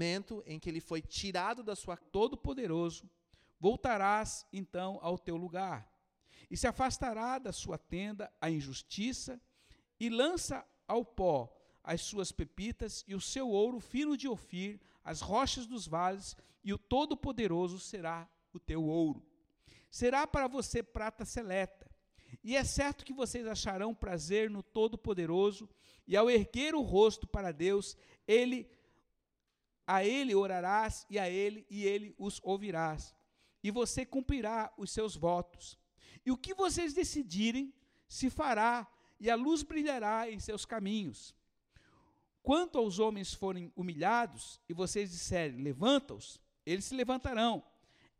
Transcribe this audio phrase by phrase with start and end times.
[0.00, 3.04] momento em que ele foi tirado da sua todo-poderoso,
[3.58, 5.86] voltarás então ao teu lugar,
[6.50, 9.38] e se afastará da sua tenda a injustiça,
[9.98, 15.20] e lança ao pó as suas pepitas e o seu ouro fino de Ofir, as
[15.20, 19.22] rochas dos vales, e o Todo-Poderoso será o teu ouro.
[19.90, 21.90] Será para você prata seleta.
[22.42, 25.68] E é certo que vocês acharão prazer no Todo-Poderoso,
[26.06, 28.66] e ao erguer o rosto para Deus, ele
[29.90, 33.12] a ele orarás e a ele e ele os ouvirás.
[33.60, 35.76] E você cumprirá os seus votos.
[36.24, 37.74] E o que vocês decidirem
[38.08, 38.86] se fará,
[39.18, 41.34] e a luz brilhará em seus caminhos.
[42.40, 47.60] Quanto aos homens forem humilhados, e vocês disserem, levanta-os, eles se levantarão.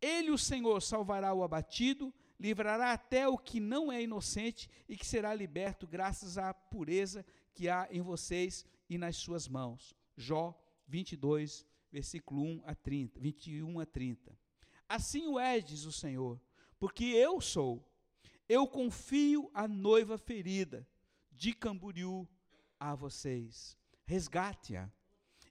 [0.01, 5.05] Ele, o Senhor, salvará o abatido, livrará até o que não é inocente e que
[5.05, 9.95] será liberto graças à pureza que há em vocês e nas suas mãos.
[10.17, 10.60] Jó
[10.91, 14.37] 22, versículo 1 a 30, 21 a 30.
[14.87, 16.39] Assim o é, diz o Senhor,
[16.77, 17.87] porque eu sou.
[18.47, 20.85] Eu confio a noiva ferida
[21.31, 22.27] de Camboriú
[22.77, 23.77] a vocês.
[24.03, 24.91] Resgate-a.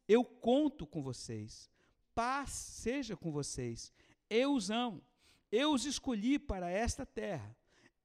[0.06, 1.70] Eu conto com vocês.
[2.14, 3.90] Paz seja com vocês.
[4.28, 5.02] Eu os amo.
[5.50, 7.56] Eu os escolhi para esta terra.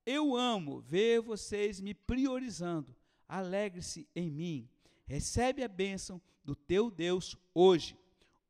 [0.06, 2.96] Eu amo ver vocês me priorizando.
[3.28, 4.70] Alegre-se em mim.
[5.08, 7.98] Recebe a bênção do teu Deus hoje.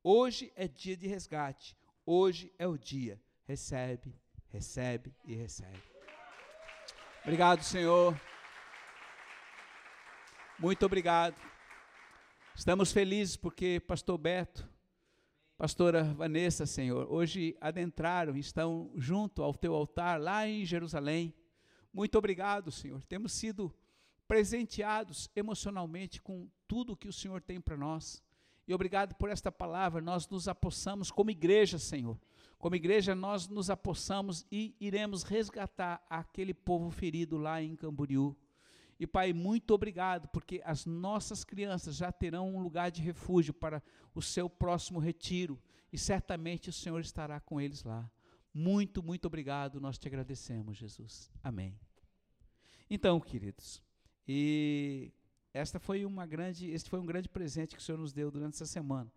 [0.01, 1.75] Hoje é dia de resgate.
[2.05, 3.21] Hoje é o dia.
[3.45, 4.15] Recebe,
[4.49, 5.83] recebe e recebe.
[7.23, 8.19] Obrigado, Senhor.
[10.57, 11.35] Muito obrigado.
[12.55, 14.69] Estamos felizes porque Pastor Beto,
[15.57, 21.35] Pastora Vanessa, Senhor, hoje adentraram, estão junto ao teu altar lá em Jerusalém.
[21.93, 23.03] Muito obrigado, Senhor.
[23.03, 23.75] Temos sido
[24.27, 28.23] presenteados emocionalmente com tudo que o Senhor tem para nós.
[28.67, 30.01] E obrigado por esta palavra.
[30.01, 32.19] Nós nos apossamos como igreja, Senhor.
[32.57, 38.35] Como igreja, nós nos apossamos e iremos resgatar aquele povo ferido lá em Camboriú.
[38.99, 43.83] E Pai, muito obrigado, porque as nossas crianças já terão um lugar de refúgio para
[44.13, 45.61] o seu próximo retiro.
[45.91, 48.09] E certamente o Senhor estará com eles lá.
[48.53, 49.81] Muito, muito obrigado.
[49.81, 51.29] Nós te agradecemos, Jesus.
[51.43, 51.77] Amém.
[52.89, 53.83] Então, queridos,
[54.27, 55.11] e
[55.53, 58.55] esta foi uma grande, este foi um grande presente que o Senhor nos deu durante
[58.55, 59.11] essa semana.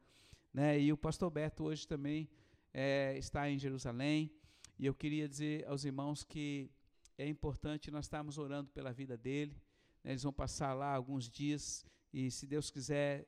[0.52, 0.80] Né?
[0.80, 2.28] E o pastor Beto hoje também
[2.72, 4.30] é, está em Jerusalém.
[4.78, 6.70] E eu queria dizer aos irmãos que
[7.16, 9.56] é importante nós estarmos orando pela vida dele.
[10.04, 10.12] Né?
[10.12, 11.84] Eles vão passar lá alguns dias.
[12.12, 13.26] E se Deus quiser,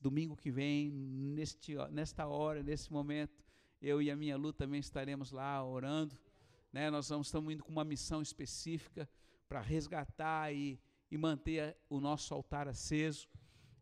[0.00, 3.44] domingo que vem, neste, nesta hora, nesse momento,
[3.82, 6.16] eu e a minha Lu também estaremos lá orando.
[6.72, 6.90] Né?
[6.90, 9.08] Nós vamos, estamos indo com uma missão específica
[9.48, 10.78] para resgatar e
[11.10, 13.28] e manter o nosso altar aceso.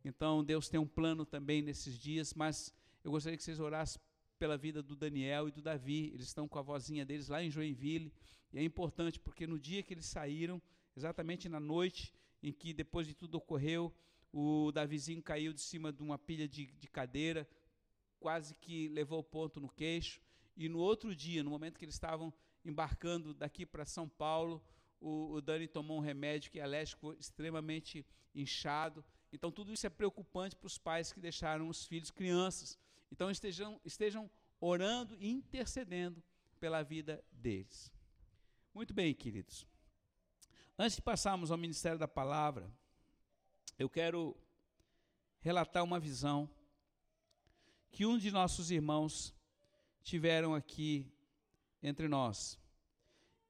[0.05, 2.73] Então, Deus tem um plano também nesses dias, mas
[3.03, 4.01] eu gostaria que vocês orassem
[4.39, 6.11] pela vida do Daniel e do Davi.
[6.15, 8.13] Eles estão com a vozinha deles lá em Joinville,
[8.53, 10.63] e é importante porque no dia que eles saíram,
[10.97, 13.93] exatamente na noite em que depois de tudo ocorreu,
[14.33, 17.49] o Davizinho caiu de cima de uma pilha de, de cadeira,
[18.21, 20.21] quase que levou ponto no queixo.
[20.57, 22.33] E no outro dia, no momento que eles estavam
[22.65, 24.63] embarcando daqui para São Paulo,
[25.01, 29.05] o, o Dani tomou um remédio que é alérgico extremamente inchado.
[29.33, 32.79] Então, tudo isso é preocupante para os pais que deixaram os filhos crianças.
[33.11, 34.31] Então, estejam, estejam
[34.61, 36.23] orando e intercedendo
[36.59, 37.93] pela vida deles.
[38.75, 39.67] Muito bem, queridos.
[40.79, 42.71] Antes de passarmos ao Ministério da Palavra,
[43.79, 44.37] eu quero
[45.41, 46.51] relatar uma visão
[47.91, 49.35] que um de nossos irmãos
[50.03, 51.11] tiveram aqui
[51.83, 52.59] entre nós.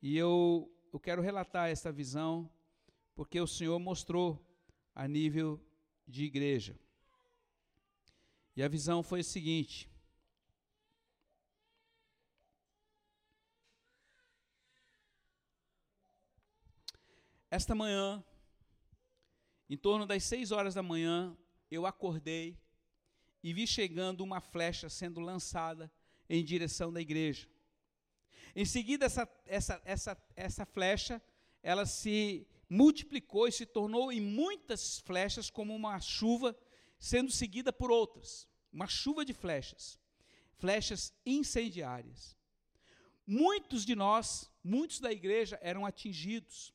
[0.01, 2.51] E eu eu quero relatar essa visão
[3.15, 4.43] porque o Senhor mostrou
[4.95, 5.61] a nível
[6.09, 6.75] de igreja.
[8.57, 9.91] E a visão foi a seguinte:
[17.51, 18.25] Esta manhã,
[19.69, 21.37] em torno das seis horas da manhã,
[21.71, 22.59] eu acordei
[23.43, 25.93] e vi chegando uma flecha sendo lançada
[26.27, 27.47] em direção da igreja.
[28.59, 31.21] Em seguida, essa, essa, essa, essa flecha,
[31.63, 36.57] ela se multiplicou e se tornou em muitas flechas, como uma chuva,
[36.99, 38.49] sendo seguida por outras.
[38.73, 40.01] Uma chuva de flechas.
[40.55, 42.35] Flechas incendiárias.
[43.27, 46.73] Muitos de nós, muitos da igreja, eram atingidos.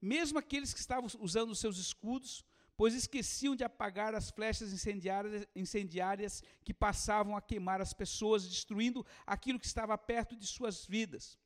[0.00, 2.44] Mesmo aqueles que estavam usando os seus escudos,
[2.82, 9.06] pois esqueciam de apagar as flechas incendiárias, incendiárias que passavam a queimar as pessoas, destruindo
[9.24, 11.38] aquilo que estava perto de suas vidas.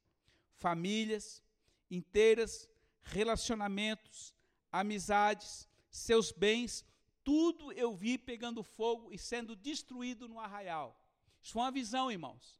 [0.54, 1.44] Famílias
[1.90, 2.66] inteiras,
[3.02, 4.34] relacionamentos,
[4.72, 6.86] amizades, seus bens,
[7.22, 10.98] tudo eu vi pegando fogo e sendo destruído no arraial.
[11.42, 12.58] Isso foi uma visão, irmãos.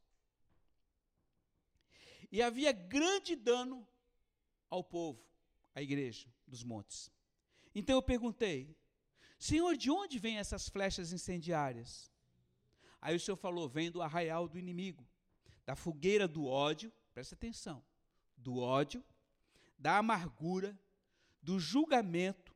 [2.31, 3.87] E havia grande dano
[4.69, 5.25] ao povo,
[5.73, 7.16] à igreja dos montes.
[7.79, 8.75] Então eu perguntei:
[9.37, 12.11] Senhor, de onde vêm essas flechas incendiárias?
[12.99, 15.07] Aí o Senhor falou: Vem do arraial do inimigo,
[15.63, 17.85] da fogueira do ódio, presta atenção,
[18.35, 19.05] do ódio,
[19.77, 20.75] da amargura,
[21.39, 22.51] do julgamento,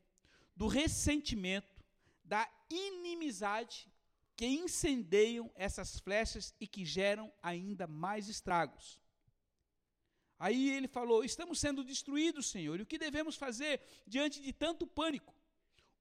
[0.55, 1.85] do ressentimento,
[2.23, 3.87] da inimizade
[4.35, 8.99] que incendeiam essas flechas e que geram ainda mais estragos.
[10.45, 14.87] Aí ele falou: Estamos sendo destruídos, Senhor, e o que devemos fazer diante de tanto
[14.87, 15.35] pânico?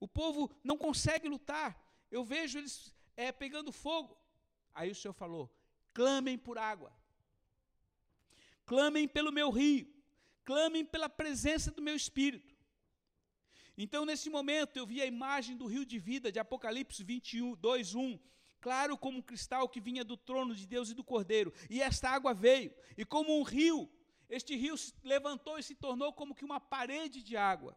[0.01, 1.71] O povo não consegue lutar,
[2.11, 2.75] eu vejo eles
[3.15, 4.17] é, pegando fogo.
[4.75, 5.55] Aí o Senhor falou:
[5.93, 6.91] Clamem por água,
[8.65, 9.87] clamem pelo meu rio,
[10.43, 12.57] clamem pela presença do meu espírito.
[13.77, 17.95] Então, nesse momento, eu vi a imagem do rio de vida de Apocalipse 21, 2,
[17.95, 18.19] 1
[18.59, 21.53] claro como um cristal que vinha do trono de Deus e do Cordeiro.
[21.69, 23.91] E esta água veio, e como um rio,
[24.31, 27.77] este rio se levantou e se tornou como que uma parede de água.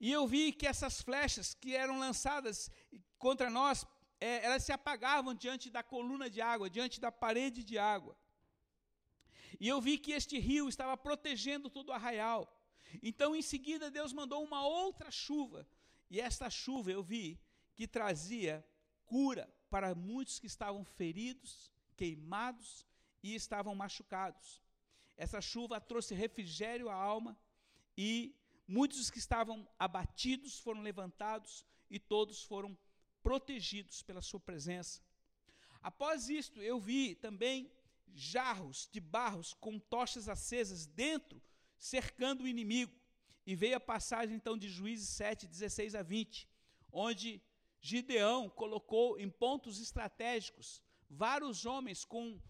[0.00, 2.70] E eu vi que essas flechas que eram lançadas
[3.16, 3.86] contra nós,
[4.20, 8.16] é, elas se apagavam diante da coluna de água, diante da parede de água.
[9.60, 12.52] E eu vi que este rio estava protegendo todo o arraial.
[13.02, 15.66] Então, em seguida, Deus mandou uma outra chuva.
[16.10, 17.40] E esta chuva eu vi
[17.74, 18.64] que trazia
[19.04, 22.86] cura para muitos que estavam feridos, queimados
[23.22, 24.62] e estavam machucados.
[25.18, 27.36] Essa chuva trouxe refrigério à alma
[27.96, 28.34] e
[28.68, 32.78] muitos que estavam abatidos foram levantados e todos foram
[33.20, 35.02] protegidos pela sua presença.
[35.82, 37.68] Após isto, eu vi também
[38.14, 41.42] jarros de barros com tochas acesas dentro,
[41.76, 42.94] cercando o inimigo.
[43.44, 46.48] E veio a passagem então de Juízes 7, 16 a 20,
[46.92, 47.42] onde
[47.80, 50.80] Gideão colocou em pontos estratégicos
[51.10, 52.40] vários homens com,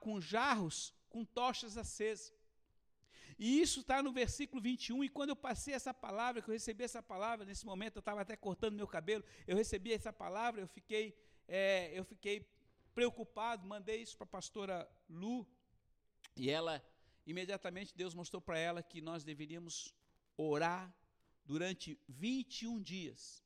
[0.00, 2.30] com jarros com tochas acesas.
[3.38, 5.04] E isso está no versículo 21.
[5.04, 8.20] E quando eu passei essa palavra, que eu recebi essa palavra, nesse momento eu estava
[8.20, 11.16] até cortando meu cabelo, eu recebi essa palavra, eu fiquei,
[11.48, 12.46] é, eu fiquei
[12.94, 15.48] preocupado, mandei isso para a pastora Lu,
[16.36, 16.84] e ela,
[17.26, 19.94] imediatamente, Deus mostrou para ela que nós deveríamos
[20.36, 20.94] orar
[21.46, 23.42] durante 21 dias,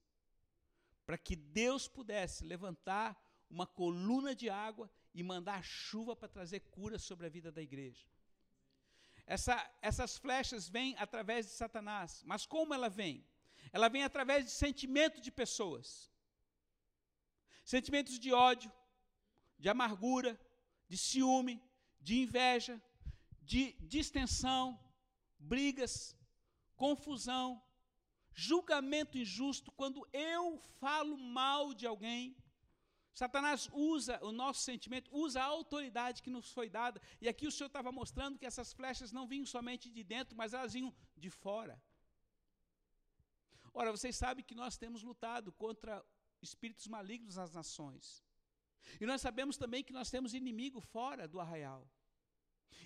[1.07, 3.17] para que Deus pudesse levantar
[3.49, 8.07] uma coluna de água e mandar chuva para trazer cura sobre a vida da igreja.
[9.27, 13.25] Essa, essas flechas vêm através de Satanás, mas como ela vem?
[13.73, 16.11] Ela vem através de sentimento de pessoas.
[17.65, 18.73] Sentimentos de ódio,
[19.59, 20.41] de amargura,
[20.89, 21.63] de ciúme,
[22.01, 22.83] de inveja,
[23.43, 24.79] de distensão,
[25.39, 26.17] brigas,
[26.75, 27.63] confusão,
[28.33, 29.71] julgamento injusto.
[29.73, 32.37] Quando eu falo mal de alguém,
[33.13, 37.01] Satanás usa o nosso sentimento, usa a autoridade que nos foi dada.
[37.21, 40.55] E aqui o Senhor estava mostrando que essas flechas não vinham somente de dentro, mas
[40.55, 41.83] elas vinham de fora.
[43.73, 46.05] Ora, vocês sabem que nós temos lutado contra
[46.41, 48.25] espíritos malignos nas nações.
[49.01, 51.89] E nós sabemos também que nós temos inimigo fora do arraial.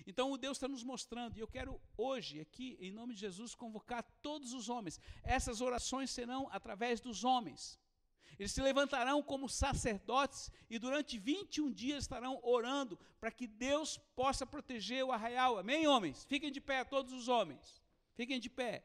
[0.05, 3.55] Então o Deus está nos mostrando, e eu quero hoje, aqui, em nome de Jesus,
[3.55, 4.99] convocar todos os homens.
[5.23, 7.79] Essas orações serão através dos homens.
[8.37, 14.45] Eles se levantarão como sacerdotes e durante 21 dias estarão orando para que Deus possa
[14.45, 15.57] proteger o arraial.
[15.57, 16.25] Amém, homens?
[16.25, 17.81] Fiquem de pé, todos os homens.
[18.13, 18.83] Fiquem de pé.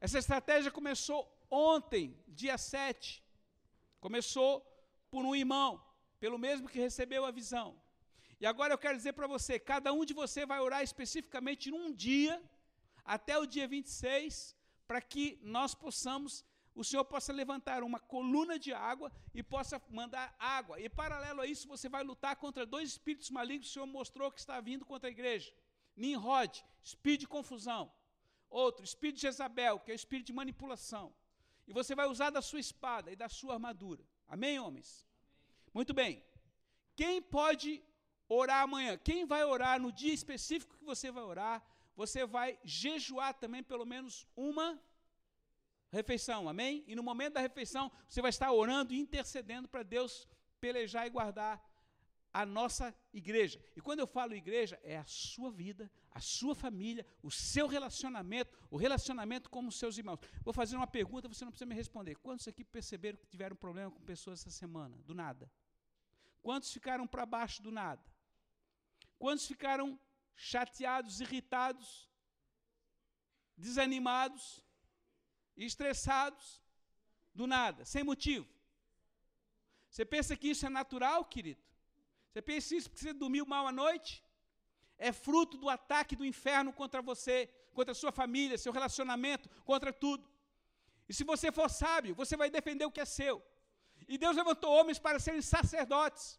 [0.00, 3.22] Essa estratégia começou ontem, dia 7.
[4.00, 4.60] Começou
[5.10, 5.82] por um irmão,
[6.20, 7.80] pelo mesmo que recebeu a visão.
[8.40, 11.92] E agora eu quero dizer para você: cada um de você vai orar especificamente num
[11.92, 12.42] dia,
[13.04, 14.54] até o dia 26,
[14.86, 20.34] para que nós possamos o Senhor possa levantar uma coluna de água e possa mandar
[20.38, 20.80] água.
[20.80, 24.30] E paralelo a isso, você vai lutar contra dois espíritos malignos que o Senhor mostrou
[24.30, 25.52] que está vindo contra a igreja.
[25.96, 27.92] Nimrod, espírito de confusão.
[28.50, 31.14] Outro, espírito de Jezabel, que é o espírito de manipulação.
[31.66, 34.04] E você vai usar da sua espada e da sua armadura.
[34.28, 35.06] Amém, homens?
[35.06, 35.70] Amém.
[35.72, 36.24] Muito bem.
[36.96, 37.82] Quem pode
[38.28, 38.96] orar amanhã?
[38.98, 41.64] Quem vai orar no dia específico que você vai orar?
[41.96, 44.80] Você vai jejuar também pelo menos uma
[45.94, 46.84] refeição, amém?
[46.86, 50.28] E no momento da refeição, você vai estar orando e intercedendo para Deus
[50.60, 51.62] pelejar e guardar
[52.34, 53.62] a nossa igreja.
[53.76, 58.52] E quando eu falo igreja, é a sua vida, a sua família, o seu relacionamento,
[58.68, 60.18] o relacionamento com os seus irmãos.
[60.42, 62.16] Vou fazer uma pergunta, você não precisa me responder.
[62.16, 64.96] Quantos aqui perceberam que tiveram problema com pessoas essa semana?
[65.06, 65.48] Do nada.
[66.42, 68.04] Quantos ficaram para baixo do nada?
[69.16, 69.98] Quantos ficaram
[70.34, 72.10] chateados, irritados,
[73.56, 74.64] desanimados?
[75.56, 76.62] Estressados.
[77.34, 78.46] do nada, sem motivo.
[79.90, 81.60] Você pensa que isso é natural, querido?
[82.28, 84.24] Você pensa isso porque você dormiu mal à noite?
[84.96, 87.36] É fruto do ataque do inferno contra você,
[87.72, 90.24] contra a sua família, seu relacionamento, contra tudo.
[91.08, 93.44] E se você for sábio, você vai defender o que é seu.
[94.06, 96.38] E Deus levantou homens para serem sacerdotes,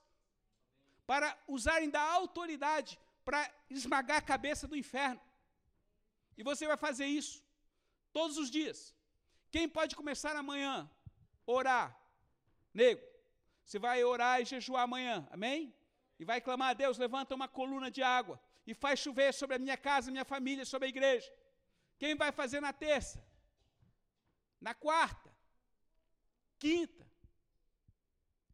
[1.06, 5.20] para usarem da autoridade para esmagar a cabeça do inferno.
[6.38, 7.44] E você vai fazer isso
[8.14, 8.95] todos os dias.
[9.56, 10.74] Quem pode começar amanhã?
[11.58, 11.88] Orar.
[12.74, 13.02] Nego,
[13.64, 15.74] você vai orar e jejuar amanhã, amém?
[16.20, 19.60] E vai clamar a Deus, levanta uma coluna de água e faz chover sobre a
[19.66, 21.32] minha casa, minha família, sobre a igreja.
[21.98, 23.26] Quem vai fazer na terça?
[24.60, 25.32] Na quarta?
[26.60, 27.08] Quinta?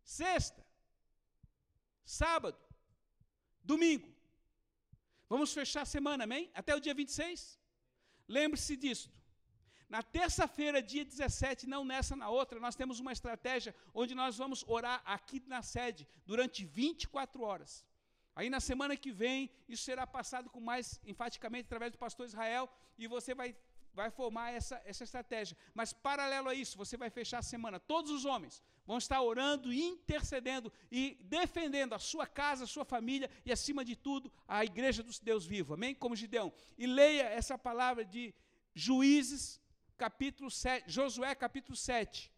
[0.04, 0.64] Sexta?
[2.06, 2.60] Sábado?
[3.64, 4.08] Domingo?
[5.28, 6.52] Vamos fechar a semana, amém?
[6.54, 7.60] Até o dia 26?
[8.28, 9.21] Lembre-se disto.
[9.92, 14.64] Na terça-feira, dia 17, não nessa, na outra, nós temos uma estratégia onde nós vamos
[14.66, 17.86] orar aqui na sede durante 24 horas.
[18.34, 22.70] Aí na semana que vem, isso será passado com mais enfaticamente através do pastor Israel
[22.98, 23.54] e você vai,
[23.94, 25.58] vai formar essa, essa estratégia.
[25.74, 27.78] Mas paralelo a isso, você vai fechar a semana.
[27.78, 33.30] Todos os homens vão estar orando, intercedendo e defendendo a sua casa, a sua família
[33.46, 35.74] e, acima de tudo, a igreja do Deus vivo.
[35.74, 35.94] Amém?
[35.94, 36.54] Como Gideão.
[36.78, 38.34] E leia essa palavra de
[38.74, 39.61] Juízes,
[40.04, 42.32] capítulo 7, Josué, capítulo 7.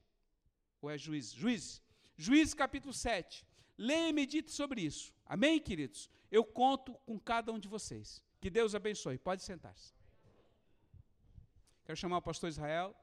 [0.81, 1.31] Ou é Juízes?
[1.31, 1.81] Juízes.
[2.25, 3.45] Juízes, capítulo 7.
[3.77, 5.13] Leia e medite sobre isso.
[5.25, 6.09] Amém, queridos?
[6.29, 8.21] Eu conto com cada um de vocês.
[8.41, 9.17] Que Deus abençoe.
[9.17, 9.93] Pode sentar-se.
[11.85, 12.93] Quero chamar o pastor Israel.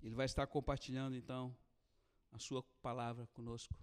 [0.00, 1.42] Ele vai estar compartilhando então
[2.30, 3.74] a sua palavra conosco.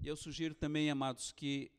[0.00, 1.70] E eu sugiro também, amados, que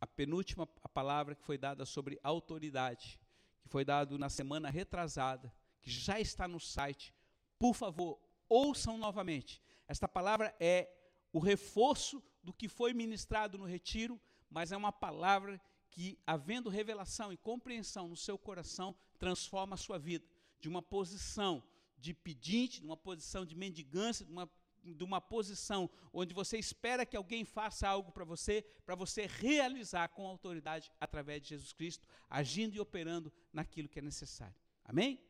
[0.00, 3.20] a penúltima a palavra que foi dada sobre autoridade,
[3.62, 7.14] que foi dado na semana retrasada, que já está no site,
[7.58, 9.62] por favor, ouçam novamente.
[9.86, 10.88] Esta palavra é
[11.32, 14.20] o reforço do que foi ministrado no retiro,
[14.50, 15.60] mas é uma palavra
[15.90, 20.26] que, havendo revelação e compreensão no seu coração, transforma a sua vida
[20.60, 21.62] de uma posição
[21.96, 24.48] de pedinte, de uma posição de mendigância, de uma,
[24.94, 30.08] de uma posição onde você espera que alguém faça algo para você, para você realizar
[30.08, 34.54] com autoridade através de Jesus Cristo, agindo e operando naquilo que é necessário.
[34.84, 35.20] Amém?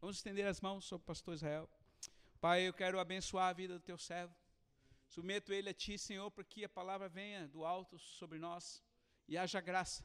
[0.00, 1.68] Vamos estender as mãos sobre o pastor Israel.
[2.40, 4.34] Pai, eu quero abençoar a vida do teu servo.
[5.08, 8.82] Submeto ele a ti, Senhor, para que a palavra venha do alto sobre nós
[9.26, 10.04] e haja graça.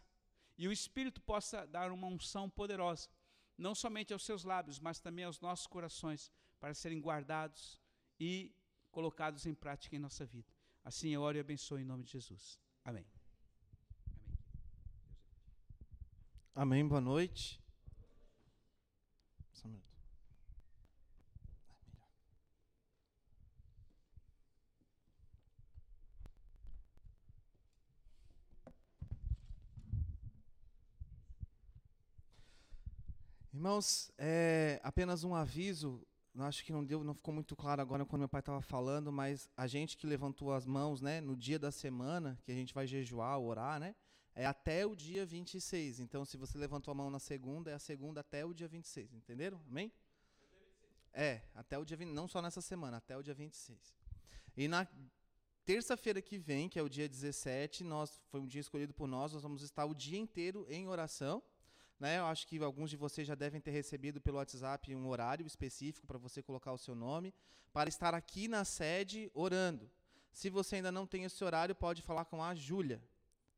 [0.57, 3.09] E o Espírito possa dar uma unção poderosa
[3.57, 7.79] não somente aos seus lábios, mas também aos nossos corações, para serem guardados
[8.19, 8.53] e
[8.91, 10.51] colocados em prática em nossa vida.
[10.83, 12.59] Assim eu oro e abençoo em nome de Jesus.
[12.83, 13.05] Amém.
[16.53, 16.87] Amém.
[16.87, 17.61] Boa noite.
[19.53, 19.90] Só um minuto.
[33.61, 36.01] Irmãos, é, apenas um aviso,
[36.39, 39.47] acho que não deu, não ficou muito claro agora quando meu pai estava falando, mas
[39.55, 42.87] a gente que levantou as mãos, né, no dia da semana, que a gente vai
[42.87, 43.95] jejuar, orar, né,
[44.33, 45.99] é até o dia 26.
[45.99, 49.13] Então, se você levantou a mão na segunda, é a segunda até o dia 26,
[49.13, 49.61] entenderam?
[49.69, 49.91] Amém?
[51.13, 53.93] É, até o dia 20, não só nessa semana, até o dia 26.
[54.57, 54.87] E na
[55.67, 59.33] terça-feira que vem, que é o dia 17, nós foi um dia escolhido por nós,
[59.33, 61.43] nós vamos estar o dia inteiro em oração.
[62.01, 62.17] Né?
[62.17, 66.07] Eu acho que alguns de vocês já devem ter recebido pelo WhatsApp um horário específico
[66.07, 67.31] para você colocar o seu nome,
[67.71, 69.87] para estar aqui na sede orando.
[70.33, 72.99] Se você ainda não tem esse horário, pode falar com a Júlia.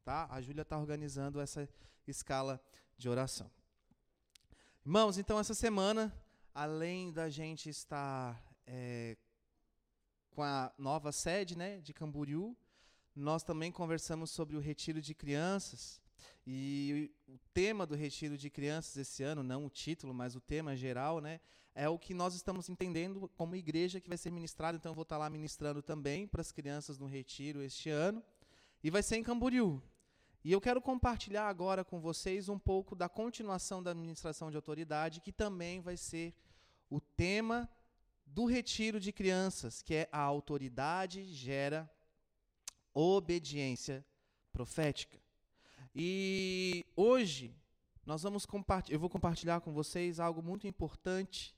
[0.03, 0.27] Tá?
[0.29, 1.69] A Júlia está organizando essa
[2.05, 2.61] escala
[2.97, 3.49] de oração.
[4.85, 6.13] Irmãos, então essa semana,
[6.53, 9.15] além da gente estar é,
[10.31, 12.57] com a nova sede né, de Camboriú,
[13.15, 16.02] nós também conversamos sobre o retiro de crianças
[16.45, 20.75] e o tema do retiro de crianças esse ano, não o título, mas o tema
[20.75, 21.39] geral, né,
[21.75, 24.77] é o que nós estamos entendendo como igreja que vai ser ministrado.
[24.77, 28.23] Então, eu vou estar lá ministrando também para as crianças no retiro este ano.
[28.83, 29.81] E vai ser em Camboriú.
[30.43, 35.21] E eu quero compartilhar agora com vocês um pouco da continuação da administração de autoridade,
[35.21, 36.35] que também vai ser
[36.89, 37.69] o tema
[38.25, 41.89] do retiro de crianças, que é a autoridade gera
[42.93, 44.05] obediência
[44.51, 45.22] profética.
[45.95, 47.55] E hoje
[48.05, 48.47] nós vamos
[48.89, 51.55] eu vou compartilhar com vocês algo muito importante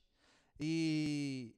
[0.60, 1.54] e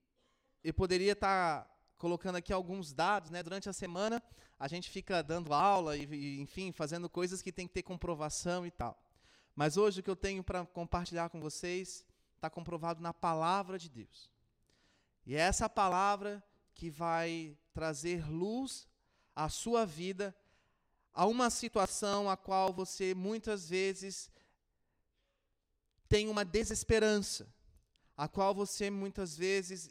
[0.62, 3.42] eu poderia estar colocando aqui alguns dados, né?
[3.42, 4.22] Durante a semana
[4.58, 8.64] a gente fica dando aula e, e enfim, fazendo coisas que tem que ter comprovação
[8.64, 8.96] e tal.
[9.56, 12.04] Mas hoje o que eu tenho para compartilhar com vocês
[12.36, 14.30] está comprovado na palavra de Deus.
[15.26, 16.42] E é essa palavra
[16.74, 18.86] que vai trazer luz
[19.34, 20.34] à sua vida,
[21.18, 24.30] a uma situação a qual você muitas vezes
[26.08, 27.52] tem uma desesperança,
[28.16, 29.90] a qual você muitas vezes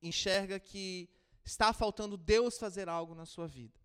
[0.00, 1.06] enxerga que
[1.44, 3.78] está faltando Deus fazer algo na sua vida.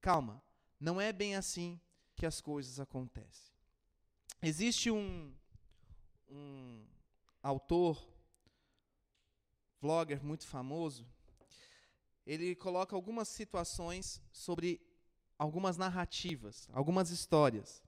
[0.00, 0.40] Calma,
[0.78, 1.80] não é bem assim
[2.14, 3.52] que as coisas acontecem.
[4.40, 5.34] Existe um,
[6.30, 6.86] um
[7.42, 8.00] autor,
[9.80, 11.04] vlogger muito famoso,
[12.24, 14.80] ele coloca algumas situações sobre
[15.42, 17.82] algumas narrativas, algumas histórias.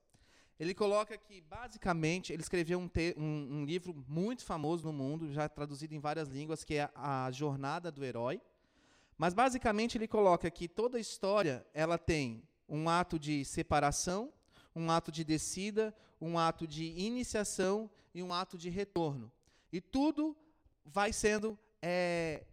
[0.59, 5.47] Ele coloca que, basicamente, ele escreveu um, um, um, livro muito famoso no mundo, já
[5.47, 8.41] traduzido em várias línguas, que é A Jornada do Herói.
[9.17, 14.33] Mas, basicamente, ele coloca que toda história ela tem um ato de separação,
[14.75, 19.31] um ato de descida, um ato de iniciação e um ato de retorno.
[19.71, 20.35] E tudo
[20.85, 22.43] vai sendo é,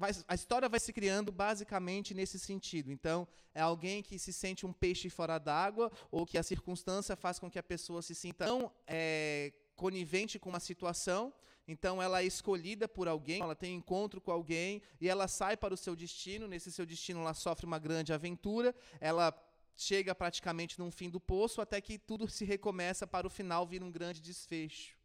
[0.00, 2.90] vai, a história vai se criando basicamente nesse sentido.
[2.90, 7.38] Então, é alguém que se sente um peixe fora d'água ou que a circunstância faz
[7.38, 11.32] com que a pessoa se sinta tão é, conivente com uma situação.
[11.68, 15.74] Então, ela é escolhida por alguém, ela tem encontro com alguém e ela sai para
[15.74, 16.48] o seu destino.
[16.48, 18.74] Nesse seu destino, ela sofre uma grande aventura.
[19.00, 19.30] Ela
[19.76, 23.82] chega praticamente num fim do poço até que tudo se recomeça para o final vir
[23.82, 24.98] um grande desfecho.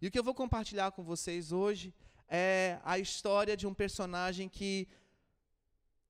[0.00, 1.94] E o que eu vou compartilhar com vocês hoje
[2.34, 4.88] é a história de um personagem que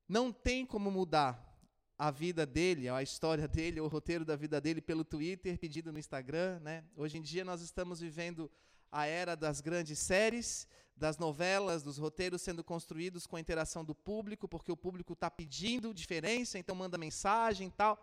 [0.08, 1.52] não tem como mudar
[1.98, 5.98] a vida dele, a história dele, o roteiro da vida dele pelo Twitter, pedido no
[5.98, 6.60] Instagram.
[6.60, 6.84] Né?
[6.94, 8.48] Hoje em dia nós estamos vivendo
[8.90, 13.94] a era das grandes séries, das novelas, dos roteiros sendo construídos com a interação do
[13.94, 17.98] público, porque o público está pedindo diferença, então manda mensagem e tal.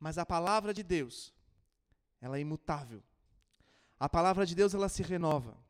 [0.00, 1.34] Mas a palavra de Deus,
[2.18, 3.02] ela é imutável.
[4.00, 5.65] A palavra de Deus, ela se renova.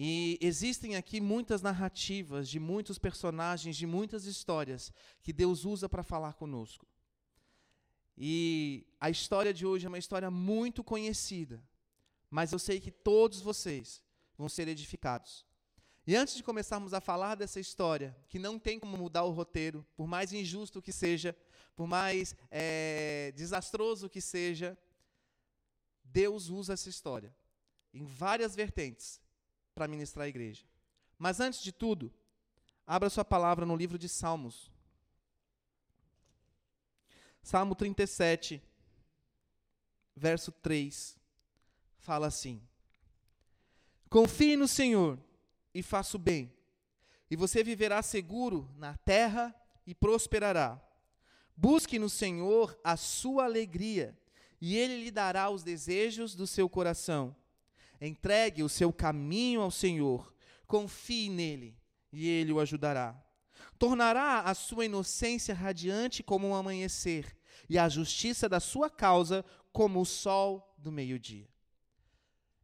[0.00, 4.92] E existem aqui muitas narrativas de muitos personagens, de muitas histórias
[5.24, 6.86] que Deus usa para falar conosco.
[8.16, 11.60] E a história de hoje é uma história muito conhecida,
[12.30, 14.00] mas eu sei que todos vocês
[14.36, 15.44] vão ser edificados.
[16.06, 19.84] E antes de começarmos a falar dessa história, que não tem como mudar o roteiro,
[19.96, 21.36] por mais injusto que seja,
[21.74, 24.78] por mais é, desastroso que seja,
[26.04, 27.34] Deus usa essa história
[27.92, 29.20] em várias vertentes
[29.78, 30.64] para ministrar a igreja.
[31.16, 32.12] Mas antes de tudo,
[32.84, 34.72] abra sua palavra no livro de Salmos.
[37.40, 38.60] Salmo 37,
[40.16, 41.16] verso 3,
[41.96, 42.60] fala assim:
[44.10, 45.16] Confie no Senhor
[45.72, 46.52] e faça o bem,
[47.30, 49.54] e você viverá seguro na terra
[49.86, 50.82] e prosperará.
[51.56, 54.18] Busque no Senhor a sua alegria,
[54.60, 57.36] e ele lhe dará os desejos do seu coração.
[58.00, 60.32] Entregue o seu caminho ao Senhor,
[60.66, 61.76] confie nele
[62.12, 63.20] e ele o ajudará.
[63.78, 67.36] Tornará a sua inocência radiante como um amanhecer
[67.68, 71.48] e a justiça da sua causa como o sol do meio-dia.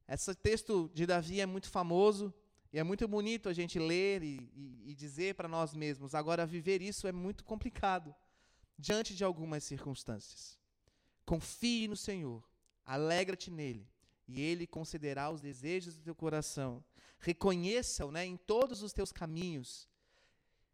[0.09, 2.33] Esse texto de Davi é muito famoso
[2.73, 6.15] e é muito bonito a gente ler e, e, e dizer para nós mesmos.
[6.15, 8.15] Agora, viver isso é muito complicado
[8.79, 10.59] diante de algumas circunstâncias.
[11.25, 12.43] Confie no Senhor,
[12.85, 13.89] alegra-te nele
[14.27, 16.85] e ele concederá os desejos do teu coração.
[17.19, 19.89] Reconheça-o né, em todos os teus caminhos.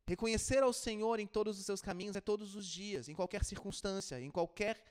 [0.06, 4.20] Reconhecer ao Senhor em todos os seus caminhos é todos os dias, em qualquer circunstância,
[4.20, 4.82] em qualquer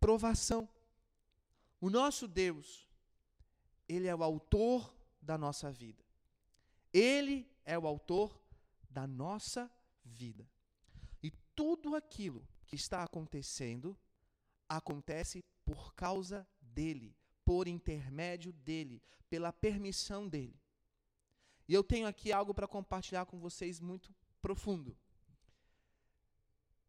[0.00, 0.68] provação.
[1.80, 2.88] O nosso Deus,
[3.88, 6.04] Ele é o autor da nossa vida.
[6.92, 8.40] Ele é o autor
[8.90, 9.70] da nossa
[10.04, 10.48] vida.
[11.22, 13.96] E tudo aquilo que está acontecendo,
[14.68, 20.60] acontece por causa dele, por intermédio dele, pela permissão dele.
[21.68, 24.96] E eu tenho aqui algo para compartilhar com vocês muito profundo.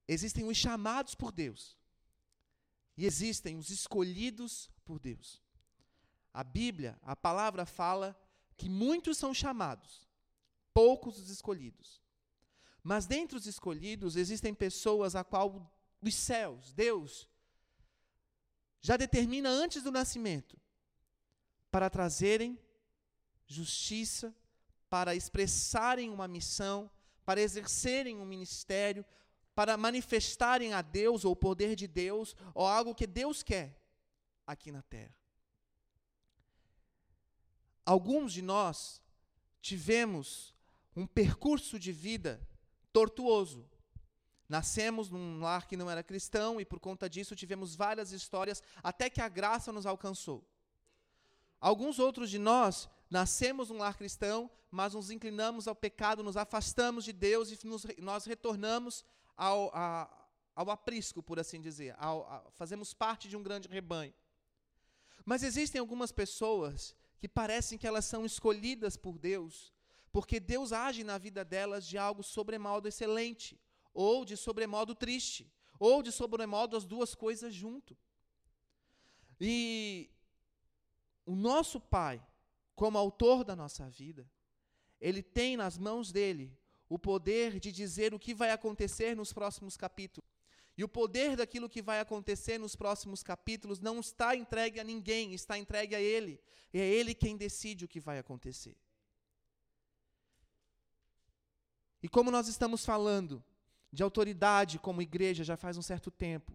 [0.07, 1.77] Existem os chamados por Deus
[2.97, 5.41] e existem os escolhidos por Deus.
[6.33, 8.19] A Bíblia, a palavra fala
[8.57, 10.07] que muitos são chamados,
[10.73, 12.01] poucos os escolhidos.
[12.83, 17.29] Mas dentre os escolhidos existem pessoas a qual os céus, Deus,
[18.83, 20.59] já determina antes do nascimento
[21.71, 22.59] para trazerem
[23.47, 24.35] justiça,
[24.89, 26.91] para expressarem uma missão,
[27.25, 29.05] para exercerem um ministério,
[29.55, 33.81] para manifestarem a Deus ou o poder de Deus ou algo que Deus quer
[34.45, 35.15] aqui na terra.
[37.85, 39.01] Alguns de nós
[39.61, 40.53] tivemos
[40.93, 42.45] um percurso de vida
[42.91, 43.65] tortuoso.
[44.53, 49.09] Nascemos num lar que não era cristão e por conta disso tivemos várias histórias até
[49.09, 50.47] que a graça nos alcançou.
[51.59, 57.03] Alguns outros de nós nascemos num lar cristão, mas nos inclinamos ao pecado, nos afastamos
[57.03, 59.03] de Deus e nos, nós retornamos
[59.35, 60.07] ao, a,
[60.55, 64.13] ao aprisco, por assim dizer, ao, a, fazemos parte de um grande rebanho.
[65.25, 69.73] Mas existem algumas pessoas que parecem que elas são escolhidas por Deus,
[70.11, 73.59] porque Deus age na vida delas de algo sobremodo excelente,
[73.93, 77.97] ou de sobremodo triste, ou de sobremodo as duas coisas junto.
[79.39, 80.09] E
[81.25, 82.25] o nosso Pai,
[82.75, 84.29] como autor da nossa vida,
[84.99, 89.75] ele tem nas mãos dele o poder de dizer o que vai acontecer nos próximos
[89.75, 90.29] capítulos.
[90.77, 95.33] E o poder daquilo que vai acontecer nos próximos capítulos não está entregue a ninguém,
[95.33, 96.39] está entregue a Ele.
[96.73, 98.75] E é Ele quem decide o que vai acontecer.
[102.01, 103.43] E como nós estamos falando
[103.93, 106.51] de autoridade como igreja já faz um certo tempo,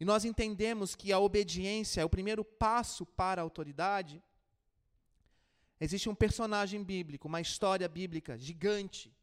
[0.00, 4.22] e nós entendemos que a obediência é o primeiro passo para a autoridade,
[5.80, 9.14] existe um personagem bíblico, uma história bíblica gigante,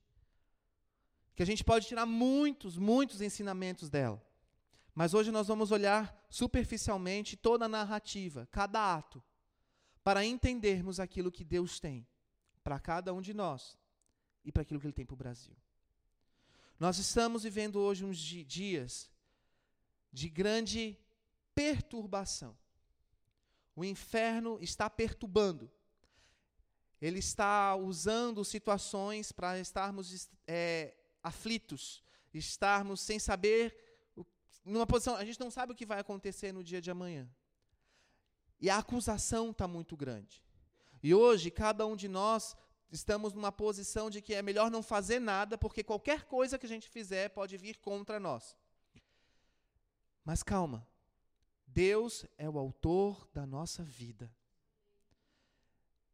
[1.36, 4.24] que a gente pode tirar muitos, muitos ensinamentos dela.
[4.96, 9.22] Mas hoje nós vamos olhar superficialmente toda a narrativa, cada ato,
[10.04, 12.08] para entendermos aquilo que Deus tem
[12.64, 13.78] para cada um de nós
[14.46, 15.56] e para aquilo que Ele tem para o Brasil.
[16.84, 19.10] Nós estamos vivendo hoje uns dias
[20.12, 21.00] de grande
[21.56, 22.58] perturbação.
[23.74, 25.72] O inferno está perturbando.
[27.00, 30.94] Ele está usando situações para estarmos é,
[31.24, 34.14] aflitos, estarmos sem saber,
[34.66, 37.34] numa posição, a gente não sabe o que vai acontecer no dia de amanhã.
[38.60, 40.44] E a acusação está muito grande.
[41.02, 42.58] E hoje, cada um de nós
[42.94, 46.70] estamos numa posição de que é melhor não fazer nada, porque qualquer coisa que a
[46.70, 48.56] gente fizer pode vir contra nós.
[50.24, 50.88] Mas calma.
[51.66, 54.32] Deus é o autor da nossa vida.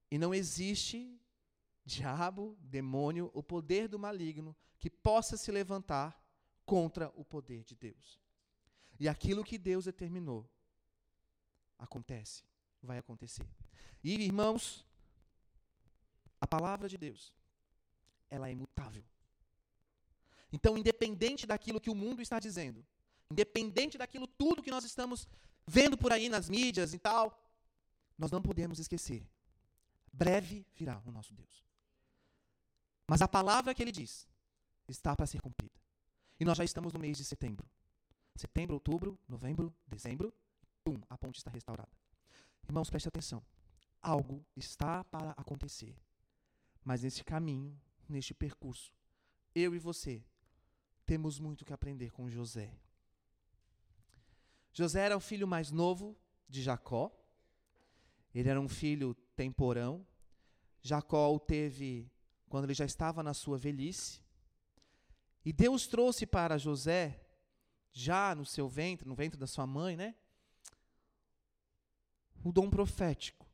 [0.09, 1.19] E não existe
[1.85, 6.23] diabo, demônio, o poder do maligno que possa se levantar
[6.65, 8.19] contra o poder de Deus.
[8.99, 10.49] E aquilo que Deus determinou
[11.77, 12.43] acontece,
[12.81, 13.45] vai acontecer.
[14.03, 14.85] E irmãos,
[16.39, 17.33] a palavra de Deus,
[18.29, 19.03] ela é imutável.
[20.51, 22.85] Então, independente daquilo que o mundo está dizendo,
[23.29, 25.27] independente daquilo tudo que nós estamos
[25.67, 27.39] vendo por aí nas mídias e tal,
[28.17, 29.23] nós não podemos esquecer.
[30.11, 31.65] Breve virá o nosso Deus.
[33.07, 34.27] Mas a palavra que ele diz
[34.87, 35.79] está para ser cumprida.
[36.39, 37.67] E nós já estamos no mês de setembro.
[38.35, 40.33] Setembro, outubro, novembro, dezembro,
[40.83, 41.91] pum, a ponte está restaurada.
[42.67, 43.43] Irmãos, preste atenção.
[44.01, 45.95] Algo está para acontecer.
[46.89, 48.91] Mas nesse caminho, neste percurso,
[49.53, 50.25] eu e você
[51.05, 52.75] temos muito que aprender com José.
[54.73, 57.15] José era o filho mais novo de Jacó.
[58.33, 60.03] Ele era um filho temporão.
[60.81, 62.11] Jacó o teve
[62.47, 64.23] quando ele já estava na sua velhice.
[65.45, 67.23] E Deus trouxe para José,
[67.91, 70.15] já no seu ventre, no ventre da sua mãe, né?
[72.43, 73.47] O dom profético.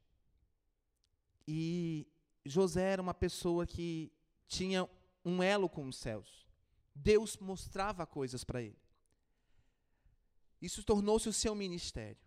[1.45, 2.07] E
[2.45, 4.11] José era uma pessoa que
[4.47, 4.87] tinha
[5.23, 6.47] um elo com os céus.
[6.93, 8.79] Deus mostrava coisas para ele.
[10.61, 12.23] Isso tornou-se o seu ministério.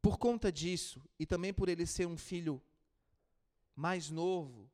[0.00, 2.62] Por conta disso, e também por ele ser um filho
[3.74, 4.70] mais novo,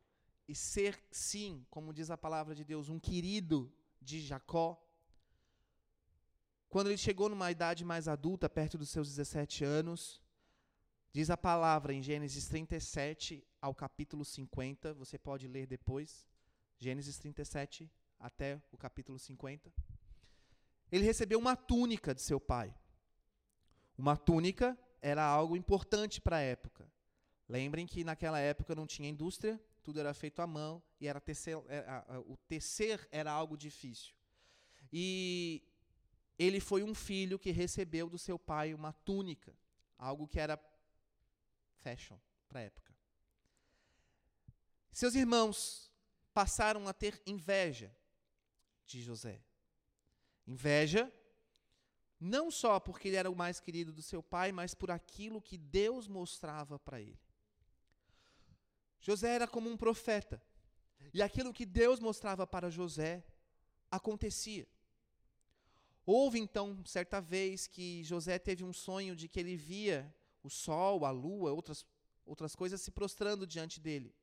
[0.46, 4.78] e ser, sim, como diz a palavra de Deus, um querido de Jacó,
[6.68, 10.22] quando ele chegou numa idade mais adulta, perto dos seus 17 anos,
[11.12, 16.26] diz a palavra em Gênesis 37 ao capítulo 50, você pode ler depois,
[16.78, 19.72] Gênesis 37 até o capítulo 50.
[20.90, 22.74] Ele recebeu uma túnica de seu pai.
[23.96, 26.90] Uma túnica era algo importante para a época.
[27.48, 31.60] Lembrem que naquela época não tinha indústria, tudo era feito à mão e era tecer,
[31.68, 34.14] era, é, o tecer era algo difícil.
[34.92, 35.62] E
[36.38, 39.54] ele foi um filho que recebeu do seu pai uma túnica,
[39.98, 40.56] algo que era
[41.82, 42.18] fashion
[42.48, 42.92] para a época.
[44.92, 45.90] Seus irmãos
[46.32, 47.94] passaram a ter inveja
[48.86, 49.42] de José.
[50.46, 51.12] Inveja
[52.20, 55.58] não só porque ele era o mais querido do seu pai, mas por aquilo que
[55.58, 57.18] Deus mostrava para ele.
[59.00, 60.40] José era como um profeta.
[61.12, 63.24] E aquilo que Deus mostrava para José
[63.90, 64.68] acontecia.
[66.06, 71.04] Houve então, certa vez, que José teve um sonho de que ele via o sol,
[71.04, 71.86] a lua, outras,
[72.24, 74.14] outras coisas se prostrando diante dele.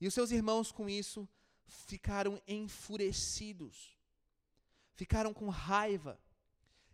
[0.00, 1.28] E os seus irmãos, com isso,
[1.66, 3.96] ficaram enfurecidos,
[4.94, 6.20] ficaram com raiva,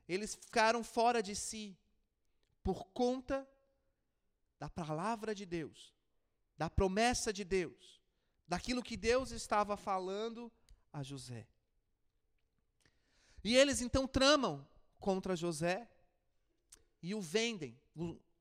[0.09, 1.77] eles ficaram fora de si,
[2.63, 3.49] por conta
[4.59, 5.95] da palavra de Deus,
[6.57, 8.01] da promessa de Deus,
[8.47, 10.51] daquilo que Deus estava falando
[10.93, 11.47] a José.
[13.43, 14.67] E eles então tramam
[14.99, 15.91] contra José
[17.03, 17.79] e o vendem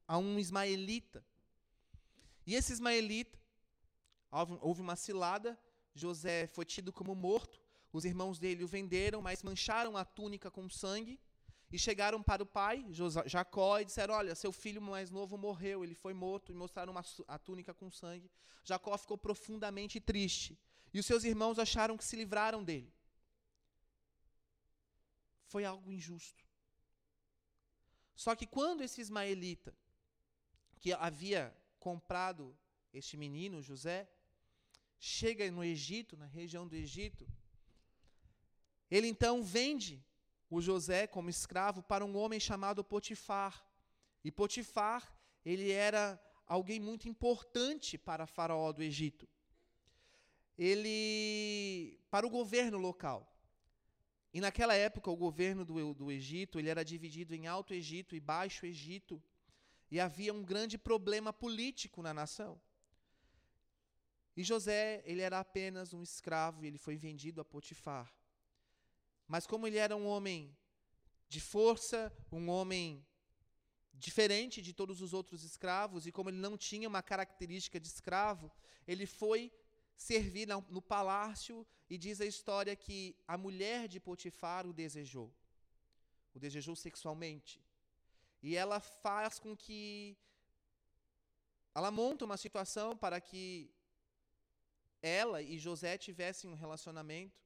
[0.08, 1.26] a um ismaelita.
[2.46, 3.40] E esse ismaelita,
[4.62, 5.58] houve uma cilada,
[5.94, 7.62] José foi tido como morto,
[7.92, 11.20] os irmãos dele o venderam, mas mancharam a túnica com sangue
[11.72, 12.86] e chegaram para o pai,
[13.26, 16.94] Jacó, e disseram: Olha, seu filho mais novo morreu, ele foi morto, e mostraram
[17.28, 18.30] a túnica com sangue.
[18.64, 20.58] Jacó ficou profundamente triste.
[20.94, 22.94] E os seus irmãos acharam que se livraram dele.
[25.48, 26.46] Foi algo injusto.
[28.24, 29.76] Só que quando esse ismaelita,
[30.80, 32.58] que havia comprado
[32.94, 34.10] este menino, José,
[34.98, 37.28] chega no Egito, na região do Egito,
[38.90, 40.02] ele então vende
[40.50, 43.62] o José como escravo para um homem chamado Potifar.
[44.24, 49.28] E Potifar, ele era alguém muito importante para Faraó do Egito.
[50.58, 53.33] Ele para o governo local.
[54.34, 58.20] E naquela época o governo do, do Egito, ele era dividido em Alto Egito e
[58.20, 59.22] Baixo Egito,
[59.92, 62.60] e havia um grande problema político na nação.
[64.36, 68.12] E José, ele era apenas um escravo e ele foi vendido a Potifar.
[69.28, 70.58] Mas como ele era um homem
[71.30, 73.06] de força, um homem
[73.94, 78.52] diferente de todos os outros escravos, e como ele não tinha uma característica de escravo,
[78.88, 79.52] ele foi
[79.98, 85.34] servir no palácio e diz a história que a mulher de Potifar o desejou.
[86.34, 87.64] O desejou sexualmente.
[88.42, 90.18] E ela faz com que
[91.74, 93.72] ela monta uma situação para que
[95.02, 97.42] ela e José tivessem um relacionamento.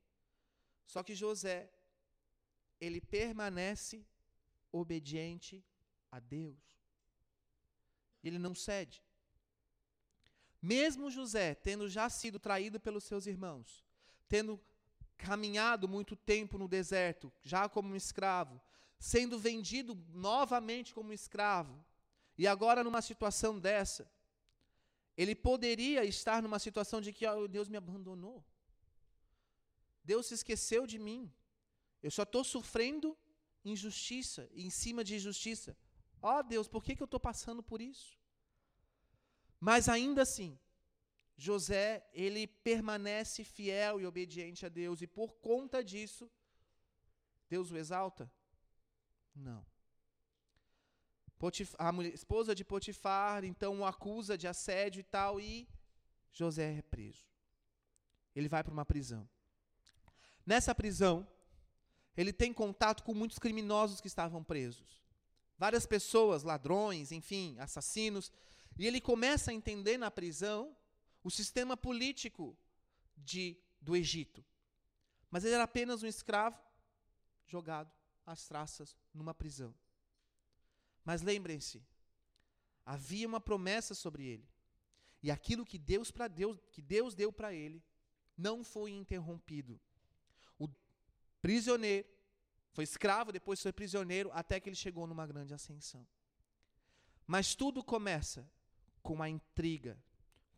[0.85, 1.69] Só que José,
[2.79, 4.05] ele permanece
[4.71, 5.63] obediente
[6.11, 6.79] a Deus.
[8.23, 9.03] Ele não cede.
[10.67, 13.85] Mesmo José, tendo já sido traído pelos seus irmãos,
[14.27, 14.59] tendo
[15.17, 18.59] caminhado muito tempo no deserto, já como um escravo,
[18.99, 21.73] sendo vendido novamente como escravo,
[22.37, 24.11] e agora numa situação dessa,
[25.15, 28.43] ele poderia estar numa situação de que oh, Deus me abandonou.
[30.03, 31.31] Deus se esqueceu de mim.
[32.03, 33.17] Eu só estou sofrendo
[33.63, 35.77] injustiça, em cima de injustiça.
[36.21, 38.16] Ó oh, Deus, por que, que eu estou passando por isso?
[39.59, 40.57] Mas ainda assim,
[41.35, 46.29] José, ele permanece fiel e obediente a Deus, e por conta disso,
[47.49, 48.31] Deus o exalta?
[49.35, 49.65] Não.
[51.77, 55.67] A esposa de Potifar então o acusa de assédio e tal, e
[56.31, 57.27] José é preso.
[58.35, 59.27] Ele vai para uma prisão.
[60.45, 61.27] Nessa prisão,
[62.15, 65.03] ele tem contato com muitos criminosos que estavam presos.
[65.57, 68.31] Várias pessoas, ladrões, enfim, assassinos.
[68.77, 70.75] E ele começa a entender na prisão
[71.23, 72.57] o sistema político
[73.15, 74.45] de, do Egito.
[75.29, 76.61] Mas ele era apenas um escravo
[77.47, 77.91] jogado
[78.25, 79.73] às traças numa prisão.
[81.03, 81.83] Mas lembrem-se,
[82.85, 84.47] havia uma promessa sobre ele.
[85.23, 87.83] E aquilo que Deus para Deus, que Deus deu para ele,
[88.37, 89.79] não foi interrompido.
[90.59, 90.69] O
[91.41, 92.07] prisioneiro
[92.71, 96.07] foi escravo, depois foi prisioneiro, até que ele chegou numa grande ascensão.
[97.25, 98.47] Mas tudo começa
[99.07, 99.97] com a intriga,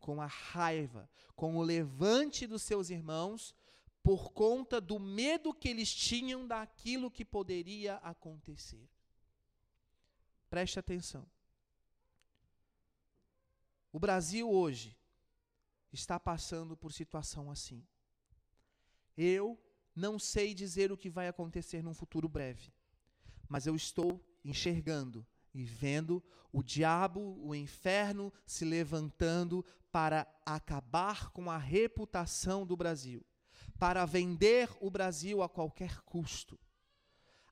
[0.00, 3.54] com a raiva, com o levante dos seus irmãos,
[4.02, 8.90] por conta do medo que eles tinham daquilo que poderia acontecer.
[10.48, 11.24] Preste atenção.
[13.92, 14.98] O Brasil hoje
[15.92, 17.86] está passando por situação assim.
[19.16, 19.56] Eu
[19.94, 22.72] não sei dizer o que vai acontecer num futuro breve,
[23.48, 31.50] mas eu estou enxergando e vendo o diabo, o inferno se levantando para acabar com
[31.50, 33.24] a reputação do Brasil,
[33.78, 36.58] para vender o Brasil a qualquer custo.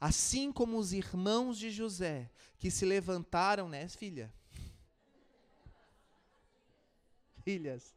[0.00, 4.32] Assim como os irmãos de José, que se levantaram, né, filha?
[7.42, 7.96] Filhas.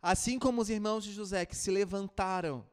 [0.00, 2.68] Assim como os irmãos de José, que se levantaram,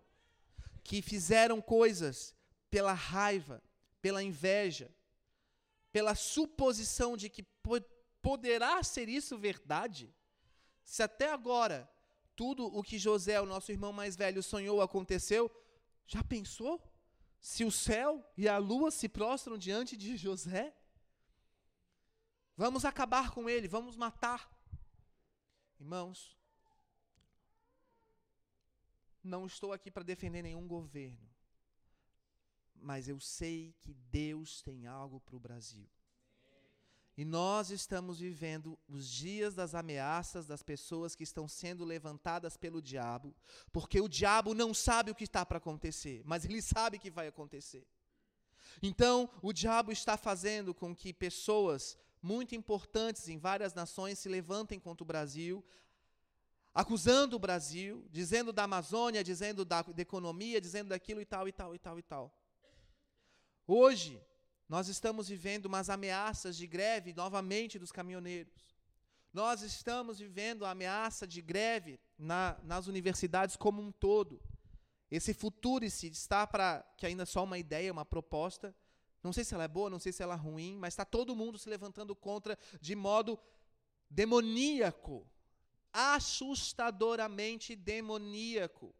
[0.83, 2.33] que fizeram coisas
[2.71, 3.61] pela raiva,
[4.01, 4.89] pela inveja,
[5.91, 7.43] pela suposição de que
[8.21, 10.13] poderá ser isso verdade,
[10.83, 11.89] se até agora
[12.35, 15.51] tudo o que José, o nosso irmão mais velho, sonhou aconteceu,
[16.07, 16.81] já pensou?
[17.39, 20.75] se o céu e a lua se prostram diante de José?
[22.55, 24.51] Vamos acabar com ele, vamos matar.
[25.79, 26.37] Irmãos,
[29.23, 31.29] não estou aqui para defender nenhum governo,
[32.81, 35.87] mas eu sei que Deus tem algo para o Brasil.
[37.19, 42.81] E nós estamos vivendo os dias das ameaças das pessoas que estão sendo levantadas pelo
[42.81, 43.35] diabo,
[43.73, 47.27] porque o diabo não sabe o que está para acontecer, mas ele sabe que vai
[47.27, 47.85] acontecer.
[48.81, 54.79] Então, o diabo está fazendo com que pessoas muito importantes em várias nações se levantem
[54.79, 55.61] contra o Brasil,
[56.73, 61.51] acusando o Brasil, dizendo da Amazônia, dizendo da, da economia, dizendo daquilo e tal e
[61.51, 62.38] tal e tal e tal.
[63.71, 64.19] Hoje,
[64.67, 68.65] nós estamos vivendo umas ameaças de greve novamente dos caminhoneiros.
[69.31, 74.41] Nós estamos vivendo a ameaça de greve na, nas universidades como um todo.
[75.11, 78.75] Esse futuro-se está para, que ainda é só uma ideia, uma proposta.
[79.21, 81.35] Não sei se ela é boa, não sei se ela é ruim, mas está todo
[81.35, 83.37] mundo se levantando contra de modo
[84.09, 85.29] demoníaco,
[85.93, 88.95] assustadoramente demoníaco.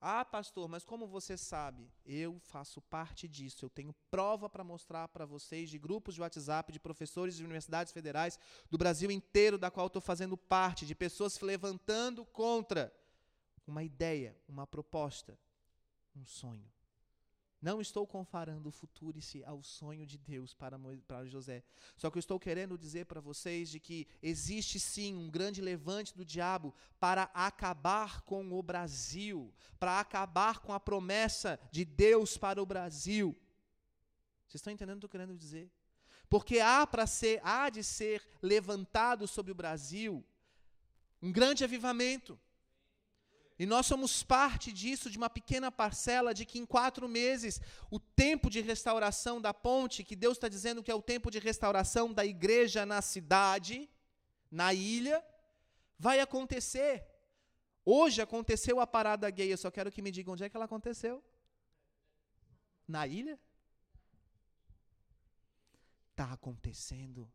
[0.00, 1.92] Ah, pastor, mas como você sabe?
[2.06, 3.66] Eu faço parte disso.
[3.66, 7.92] Eu tenho prova para mostrar para vocês de grupos de WhatsApp, de professores de universidades
[7.92, 8.38] federais
[8.70, 12.90] do Brasil inteiro, da qual estou fazendo parte, de pessoas se levantando contra
[13.66, 15.38] uma ideia, uma proposta,
[16.16, 16.64] um sonho.
[17.60, 21.62] Não estou comparando o futuro ao sonho de Deus para, para José.
[21.96, 26.16] Só que eu estou querendo dizer para vocês de que existe sim um grande levante
[26.16, 32.62] do diabo para acabar com o Brasil, para acabar com a promessa de Deus para
[32.62, 33.36] o Brasil.
[34.48, 35.70] Vocês estão entendendo o que eu estou querendo dizer?
[36.30, 40.24] Porque há para ser, há de ser levantado sobre o Brasil
[41.22, 42.38] um grande avivamento.
[43.60, 48.00] E nós somos parte disso, de uma pequena parcela, de que em quatro meses, o
[48.00, 52.10] tempo de restauração da ponte, que Deus está dizendo que é o tempo de restauração
[52.10, 53.86] da igreja na cidade,
[54.50, 55.22] na ilha,
[55.98, 57.04] vai acontecer.
[57.84, 60.64] Hoje aconteceu a parada gay, eu só quero que me digam onde é que ela
[60.64, 61.22] aconteceu.
[62.88, 63.38] Na ilha?
[66.12, 67.30] Está acontecendo.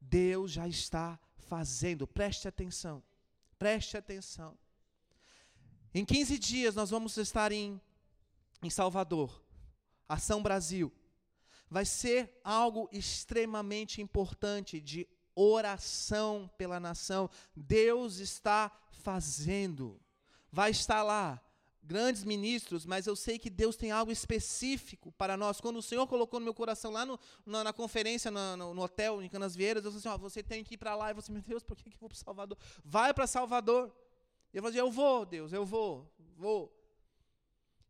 [0.00, 3.00] Deus já está fazendo, preste atenção,
[3.56, 4.58] preste atenção.
[5.94, 7.80] Em 15 dias nós vamos estar em,
[8.62, 9.42] em Salvador,
[10.08, 10.92] Ação Brasil.
[11.68, 17.28] Vai ser algo extremamente importante de oração pela nação.
[17.54, 20.00] Deus está fazendo.
[20.50, 21.42] Vai estar lá
[21.86, 25.60] grandes ministros, mas eu sei que Deus tem algo específico para nós.
[25.60, 29.22] Quando o Senhor colocou no meu coração lá no, na, na, conferência, no, no, hotel
[29.22, 31.10] em Canas Vieiras, eu disse assim: ó, você tem que ir para lá.
[31.10, 32.58] E você, meu Deus, por que, que eu vou para Salvador?
[32.84, 33.92] Vai para Salvador.
[34.56, 36.74] E eu falei, eu vou, Deus, eu vou, vou.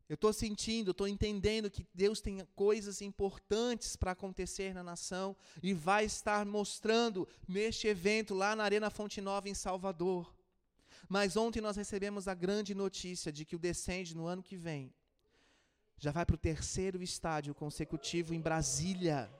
[0.08, 5.72] Eu estou sentindo, estou entendendo que Deus tem coisas importantes para acontecer na nação e
[5.72, 10.34] vai estar mostrando neste evento lá na Arena Fonte Nova em Salvador.
[11.08, 14.92] Mas ontem nós recebemos a grande notícia de que o Descende no ano que vem
[15.96, 19.30] já vai para o terceiro estádio consecutivo em Brasília.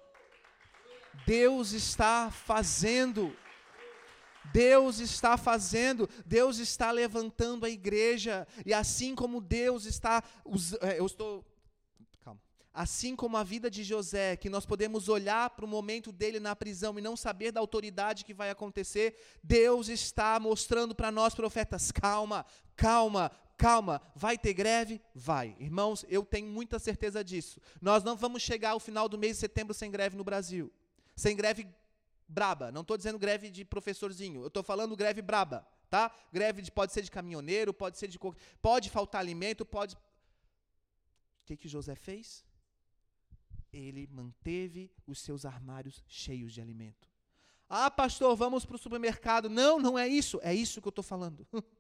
[1.27, 3.37] Deus está fazendo.
[4.53, 10.23] Deus está fazendo, Deus está levantando a igreja, e assim como Deus está,
[10.81, 11.45] é, eu estou,
[12.21, 12.41] calma,
[12.73, 16.55] assim como a vida de José, que nós podemos olhar para o momento dele na
[16.57, 21.91] prisão e não saber da autoridade que vai acontecer, Deus está mostrando para nós, profetas,
[21.93, 22.45] calma,
[22.77, 25.01] calma, calma, vai ter greve?
[25.15, 25.57] Vai.
[25.59, 27.61] Irmãos, eu tenho muita certeza disso.
[27.81, 30.71] Nós não vamos chegar ao final do mês de setembro sem greve no Brasil.
[31.15, 31.67] Sem greve
[32.29, 32.73] braba.
[32.73, 34.43] Não estou dizendo greve de professorzinho.
[34.43, 36.15] Eu estou falando greve braba, tá?
[36.33, 38.19] Greve de, pode ser de caminhoneiro, pode ser de
[38.61, 39.95] pode faltar alimento, pode.
[39.95, 39.99] O
[41.45, 42.45] que que José fez?
[43.73, 47.09] Ele manteve os seus armários cheios de alimento.
[47.69, 49.51] Ah, pastor, vamos para o supermercado.
[49.51, 50.39] Não, não é isso.
[50.43, 51.47] É isso que eu estou falando.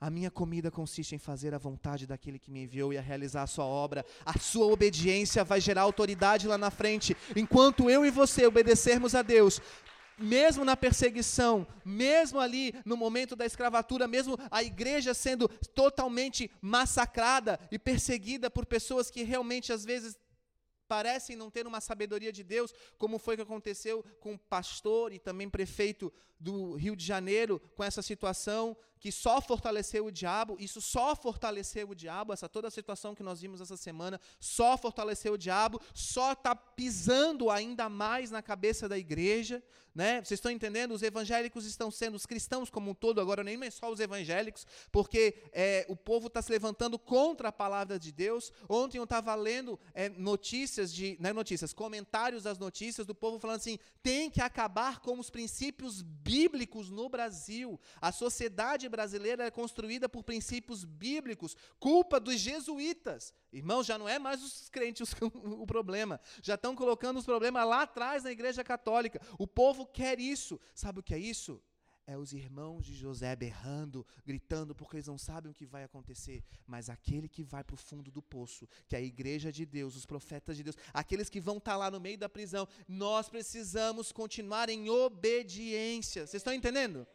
[0.00, 3.42] A minha comida consiste em fazer a vontade daquele que me enviou e a realizar
[3.42, 4.06] a sua obra.
[4.24, 7.16] A sua obediência vai gerar autoridade lá na frente.
[7.34, 9.60] Enquanto eu e você obedecermos a Deus,
[10.16, 17.58] mesmo na perseguição, mesmo ali no momento da escravatura, mesmo a igreja sendo totalmente massacrada
[17.68, 20.16] e perseguida por pessoas que realmente às vezes
[20.86, 25.18] parecem não ter uma sabedoria de Deus, como foi que aconteceu com o pastor e
[25.18, 30.80] também prefeito do Rio de Janeiro com essa situação que só fortaleceu o diabo, isso
[30.80, 35.34] só fortaleceu o diabo, essa toda a situação que nós vimos essa semana, só fortaleceu
[35.34, 39.62] o diabo, só está pisando ainda mais na cabeça da igreja,
[39.94, 40.22] né?
[40.22, 40.92] Vocês estão entendendo?
[40.92, 44.64] Os evangélicos estão sendo, os cristãos como um todo, agora nem mais só os evangélicos,
[44.92, 48.52] porque é, o povo está se levantando contra a palavra de Deus.
[48.68, 53.40] Ontem eu estava lendo é, notícias de, não é notícias, comentários das notícias do povo
[53.40, 57.80] falando assim: tem que acabar com os princípios bíblicos no Brasil.
[58.00, 63.32] A sociedade brasileira é construída por princípios bíblicos, culpa dos jesuítas.
[63.52, 66.20] Irmãos, já não é mais os crentes o problema.
[66.42, 69.20] Já estão colocando os problemas lá atrás na igreja católica.
[69.38, 70.60] O povo quer isso.
[70.74, 71.62] Sabe o que é isso?
[72.08, 76.42] é os irmãos de José berrando, gritando, porque eles não sabem o que vai acontecer.
[76.66, 79.94] Mas aquele que vai para o fundo do poço, que é a igreja de Deus,
[79.94, 83.28] os profetas de Deus, aqueles que vão estar tá lá no meio da prisão, nós
[83.28, 86.26] precisamos continuar em obediência.
[86.26, 87.06] Vocês estão entendendo?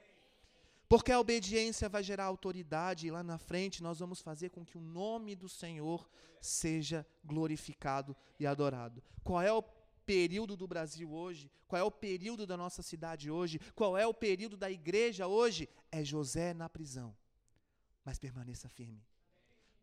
[0.94, 4.78] Porque a obediência vai gerar autoridade e lá na frente nós vamos fazer com que
[4.78, 6.08] o nome do Senhor
[6.40, 9.04] seja glorificado e adorado.
[9.24, 9.64] Qual é o
[10.06, 14.14] período do Brasil hoje, qual é o período da nossa cidade hoje, qual é o
[14.14, 17.18] período da igreja hoje, é José na prisão.
[18.06, 19.04] Mas permaneça firme.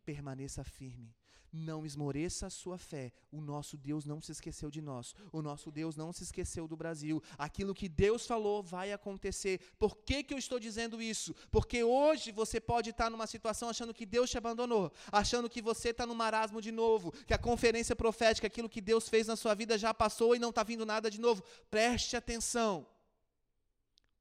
[0.05, 1.13] Permaneça firme.
[1.53, 3.11] Não esmoreça a sua fé.
[3.29, 5.13] O nosso Deus não se esqueceu de nós.
[5.33, 7.21] O nosso Deus não se esqueceu do Brasil.
[7.37, 9.59] Aquilo que Deus falou vai acontecer.
[9.77, 11.35] Por que, que eu estou dizendo isso?
[11.51, 15.89] Porque hoje você pode estar numa situação achando que Deus te abandonou, achando que você
[15.89, 19.53] está no marasmo de novo, que a conferência profética, aquilo que Deus fez na sua
[19.53, 21.43] vida já passou e não está vindo nada de novo.
[21.69, 22.87] Preste atenção.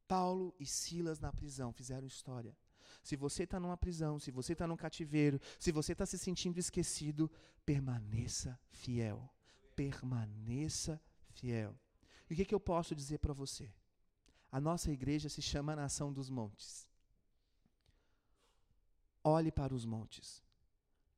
[0.09, 2.57] Paulo e Silas na prisão fizeram história.
[3.03, 6.59] Se você está numa prisão, se você está num cativeiro, se você está se sentindo
[6.59, 7.31] esquecido,
[7.65, 9.29] permaneça fiel.
[9.75, 11.75] Permaneça fiel.
[12.29, 13.73] E o que, que eu posso dizer para você?
[14.53, 16.89] A nossa igreja se chama Nação dos Montes.
[19.23, 20.43] Olhe para os montes.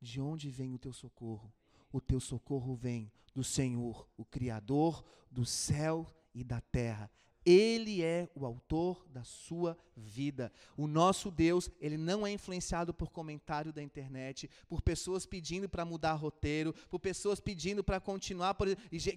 [0.00, 1.52] De onde vem o teu socorro?
[1.92, 7.10] O teu socorro vem do Senhor, o Criador do céu e da terra.
[7.44, 10.52] Ele é o autor da sua vida.
[10.76, 15.84] O nosso Deus, ele não é influenciado por comentário da internet, por pessoas pedindo para
[15.84, 18.54] mudar roteiro, por pessoas pedindo para continuar.
[18.54, 18.68] Por...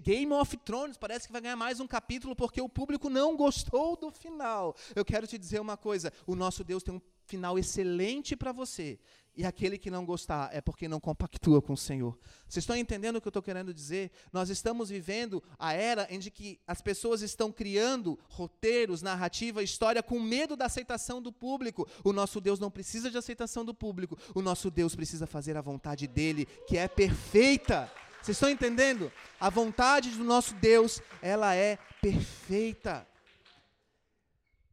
[0.02, 3.96] Game of Thrones parece que vai ganhar mais um capítulo porque o público não gostou
[3.96, 4.76] do final.
[4.96, 9.00] Eu quero te dizer uma coisa: o nosso Deus tem um final excelente para você.
[9.38, 12.18] E aquele que não gostar é porque não compactua com o Senhor.
[12.48, 14.12] Vocês estão entendendo o que eu estou querendo dizer?
[14.32, 20.22] Nós estamos vivendo a era em que as pessoas estão criando roteiros, narrativa, história com
[20.22, 21.86] medo da aceitação do público.
[22.02, 24.18] O nosso Deus não precisa de aceitação do público.
[24.34, 27.92] O nosso Deus precisa fazer a vontade dele, que é perfeita.
[28.22, 29.12] Vocês estão entendendo?
[29.40, 33.06] A vontade do nosso Deus, ela é perfeita.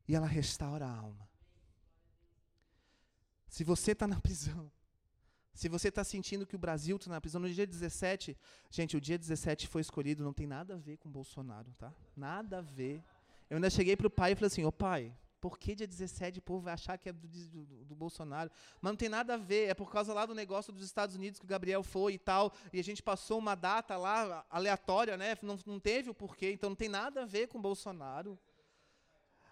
[0.06, 1.31] E ela restaura a alma.
[3.52, 4.72] Se você está na prisão,
[5.52, 8.34] se você está sentindo que o Brasil está na prisão, no dia 17,
[8.70, 11.92] gente, o dia 17 foi escolhido, não tem nada a ver com Bolsonaro, tá?
[12.16, 13.04] Nada a ver.
[13.50, 16.38] Eu ainda cheguei para o pai e falei assim, ô pai, por que dia 17
[16.38, 18.50] o povo vai achar que é do, do, do, Bolsonaro?
[18.80, 21.38] Mas não tem nada a ver, é por causa lá do negócio dos Estados Unidos
[21.38, 25.36] que o Gabriel foi e tal, e a gente passou uma data lá aleatória, né?
[25.42, 28.38] Não, não teve o porquê, então não tem nada a ver com Bolsonaro.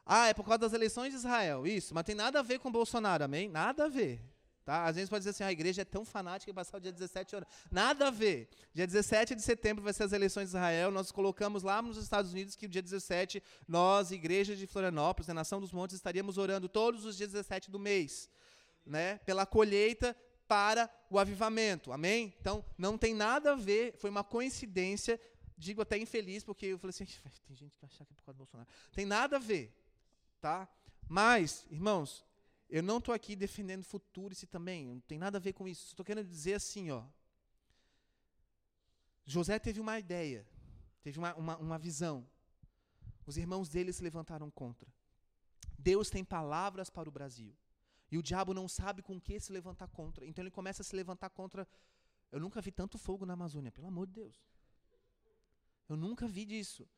[0.05, 1.67] Ah, é por causa das eleições de Israel.
[1.67, 3.49] Isso, mas tem nada a ver com Bolsonaro, amém?
[3.49, 4.21] Nada a ver.
[4.65, 4.85] Tá?
[4.85, 6.93] Às vezes pode dizer assim, ah, a igreja é tão fanática que passar o dia
[6.93, 7.49] 17 horas.
[7.71, 8.49] Nada a ver.
[8.73, 10.91] Dia 17 de setembro vai ser as eleições de Israel.
[10.91, 15.35] Nós colocamos lá nos Estados Unidos que o dia 17, nós, igreja de Florianópolis, a
[15.35, 18.31] Nação dos Montes, estaríamos orando todos os dias 17 do mês.
[18.87, 19.19] Né?
[19.19, 21.93] Pela colheita para o avivamento.
[21.93, 22.35] Amém?
[22.41, 25.19] Então, não tem nada a ver, foi uma coincidência,
[25.57, 27.07] digo até infeliz, porque eu falei assim,
[27.47, 28.69] tem gente que acha que é por causa do Bolsonaro.
[28.93, 29.73] Tem nada a ver
[30.41, 30.69] tá?
[31.09, 32.25] Mas, irmãos,
[32.69, 35.89] eu não estou aqui defendendo futurice também, não tem nada a ver com isso.
[35.89, 37.05] Estou querendo dizer assim, ó.
[39.27, 40.47] José teve uma ideia,
[41.03, 42.27] teve uma, uma, uma visão.
[43.27, 44.89] Os irmãos dele se levantaram contra.
[45.79, 47.57] Deus tem palavras para o Brasil.
[48.11, 50.27] E o diabo não sabe com que se levantar contra.
[50.27, 51.67] Então ele começa a se levantar contra.
[52.33, 54.37] Eu nunca vi tanto fogo na Amazônia, pelo amor de Deus.
[55.89, 56.89] Eu nunca vi disso.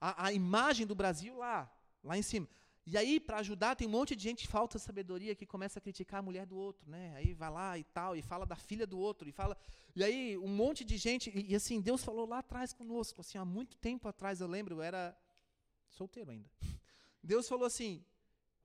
[0.00, 1.70] A, a imagem do Brasil lá,
[2.02, 2.48] lá em cima.
[2.84, 6.18] E aí, para ajudar, tem um monte de gente falta sabedoria que começa a criticar
[6.18, 7.14] a mulher do outro, né?
[7.14, 9.56] Aí vai lá e tal, e fala da filha do outro, e fala.
[9.94, 11.30] E aí, um monte de gente.
[11.30, 14.76] E, e assim, Deus falou lá atrás conosco, assim, há muito tempo atrás, eu lembro,
[14.76, 15.16] eu era
[15.90, 16.50] solteiro ainda.
[17.22, 18.04] Deus falou assim: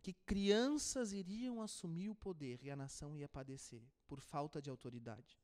[0.02, 5.38] que crianças iriam assumir o poder e a nação ia padecer por falta de autoridade.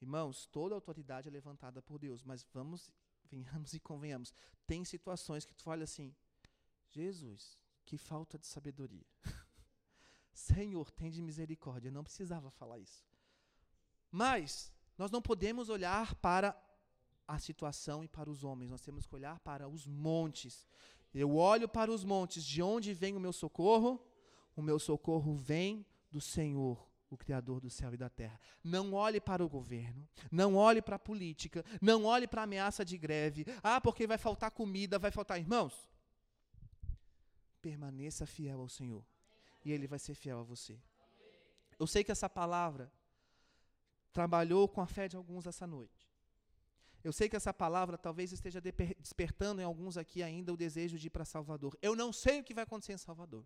[0.00, 2.90] Irmãos, toda autoridade é levantada por Deus, mas vamos,
[3.30, 4.32] venhamos e convenhamos.
[4.66, 6.14] Tem situações que tu olha assim,
[6.88, 7.58] Jesus,
[7.88, 9.06] que falta de sabedoria.
[10.34, 11.90] Senhor, tem de misericórdia.
[11.90, 13.02] Não precisava falar isso.
[14.10, 16.54] Mas nós não podemos olhar para
[17.26, 20.68] a situação e para os homens, nós temos que olhar para os montes.
[21.14, 24.06] Eu olho para os montes, de onde vem o meu socorro?
[24.54, 28.38] O meu socorro vem do Senhor, o Criador do céu e da terra.
[28.62, 32.84] Não olhe para o governo, não olhe para a política, não olhe para a ameaça
[32.84, 33.46] de greve.
[33.62, 35.38] Ah, porque vai faltar comida, vai faltar.
[35.38, 35.88] Irmãos,
[37.68, 39.04] permaneça fiel ao Senhor.
[39.64, 40.80] E Ele vai ser fiel a você.
[41.78, 42.90] Eu sei que essa palavra
[44.12, 46.08] trabalhou com a fé de alguns essa noite.
[47.04, 48.60] Eu sei que essa palavra talvez esteja
[48.98, 51.76] despertando em alguns aqui ainda o desejo de ir para Salvador.
[51.80, 53.44] Eu não sei o que vai acontecer em Salvador.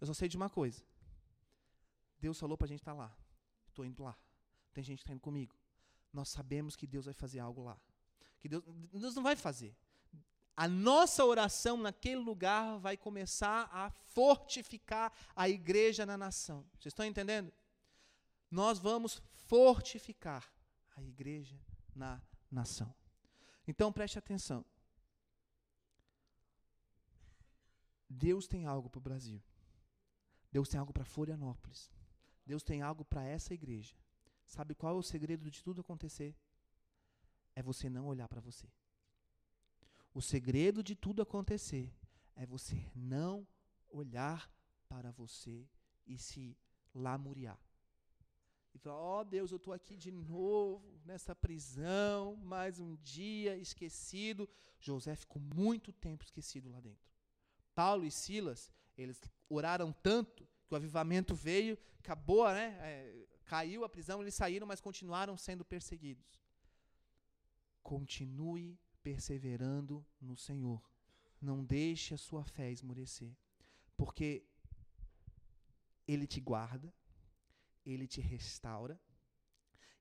[0.00, 0.82] Eu só sei de uma coisa.
[2.20, 3.16] Deus falou para a gente estar tá lá.
[3.66, 4.16] Estou indo lá.
[4.74, 5.54] Tem gente que está indo comigo.
[6.12, 7.80] Nós sabemos que Deus vai fazer algo lá.
[8.40, 8.62] Que Deus,
[8.92, 9.74] Deus não vai fazer.
[10.56, 16.64] A nossa oração naquele lugar vai começar a fortificar a igreja na nação.
[16.72, 17.52] Vocês estão entendendo?
[18.50, 20.50] Nós vamos fortificar
[20.96, 21.60] a igreja
[21.94, 22.94] na nação.
[23.68, 24.64] Então preste atenção.
[28.08, 29.42] Deus tem algo para o Brasil.
[30.50, 31.90] Deus tem algo para Florianópolis.
[32.46, 33.94] Deus tem algo para essa igreja.
[34.46, 36.34] Sabe qual é o segredo de tudo acontecer?
[37.54, 38.66] É você não olhar para você.
[40.16, 41.94] O segredo de tudo acontecer
[42.34, 43.46] é você não
[43.86, 44.50] olhar
[44.88, 45.68] para você
[46.06, 46.56] e se
[46.94, 47.60] lamuriar.
[48.72, 53.58] E falar: Ó oh, Deus, eu estou aqui de novo, nessa prisão, mais um dia
[53.58, 54.48] esquecido.
[54.80, 57.06] José ficou muito tempo esquecido lá dentro.
[57.74, 62.74] Paulo e Silas, eles oraram tanto que o avivamento veio, acabou, né?
[62.80, 66.40] É, caiu a prisão, eles saíram, mas continuaram sendo perseguidos.
[67.82, 70.82] Continue perseverando no Senhor.
[71.40, 73.32] Não deixe a sua fé esmorecer,
[73.96, 74.44] porque
[76.08, 76.92] Ele te guarda,
[77.84, 79.00] Ele te restaura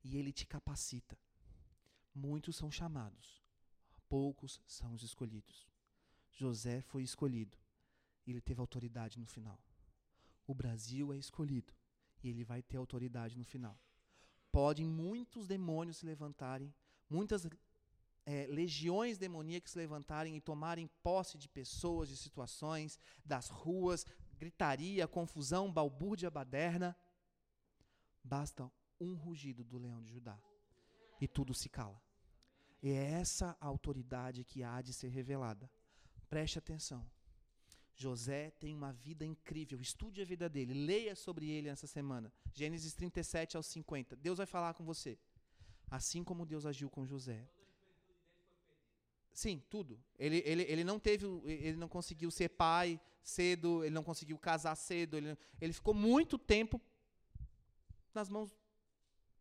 [0.04, 1.16] e Ele te capacita.
[2.16, 3.44] Muitos são chamados,
[4.10, 5.68] poucos são os escolhidos.
[6.32, 7.58] José foi escolhido
[8.32, 9.60] ele teve autoridade no final.
[10.48, 11.74] O Brasil é escolhido
[12.24, 13.80] e ele vai ter autoridade no final.
[14.52, 16.74] Podem muitos demônios se levantarem,
[17.10, 17.46] muitas
[18.26, 24.06] é, legiões demoníacas se levantarem e tomarem posse de pessoas, de situações, das ruas,
[24.38, 26.96] gritaria, confusão, balbúrdia baderna.
[28.24, 30.40] Basta um rugido do leão de Judá
[31.22, 32.02] e tudo se cala.
[32.82, 35.70] E é essa autoridade que há de ser revelada.
[36.30, 37.06] Preste atenção.
[37.96, 39.80] José tem uma vida incrível.
[39.80, 40.74] Estude a vida dele.
[40.74, 42.32] Leia sobre ele nessa semana.
[42.54, 44.16] Gênesis 37 ao 50.
[44.18, 45.18] Deus vai falar com você.
[45.90, 47.48] Assim como Deus agiu com José.
[49.36, 50.02] Sim, tudo.
[50.18, 54.74] Ele, ele, ele não teve, ele não conseguiu ser pai cedo, ele não conseguiu casar
[54.76, 56.80] cedo, ele, ele ficou muito tempo
[58.14, 58.56] nas mãos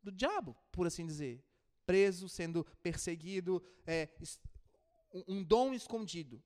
[0.02, 1.40] do diabo, por assim dizer.
[1.86, 4.08] Preso, sendo perseguido, é,
[5.12, 6.42] um, um dom escondido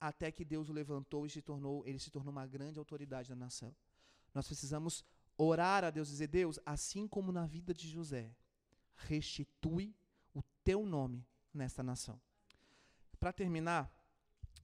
[0.00, 3.36] até que Deus o levantou e se tornou, ele se tornou uma grande autoridade na
[3.36, 3.76] nação.
[4.32, 5.04] Nós precisamos
[5.36, 8.34] orar a Deus e dizer: Deus, assim como na vida de José,
[8.94, 9.94] restitui
[10.32, 12.18] o teu nome nesta nação.
[13.18, 13.92] Para terminar,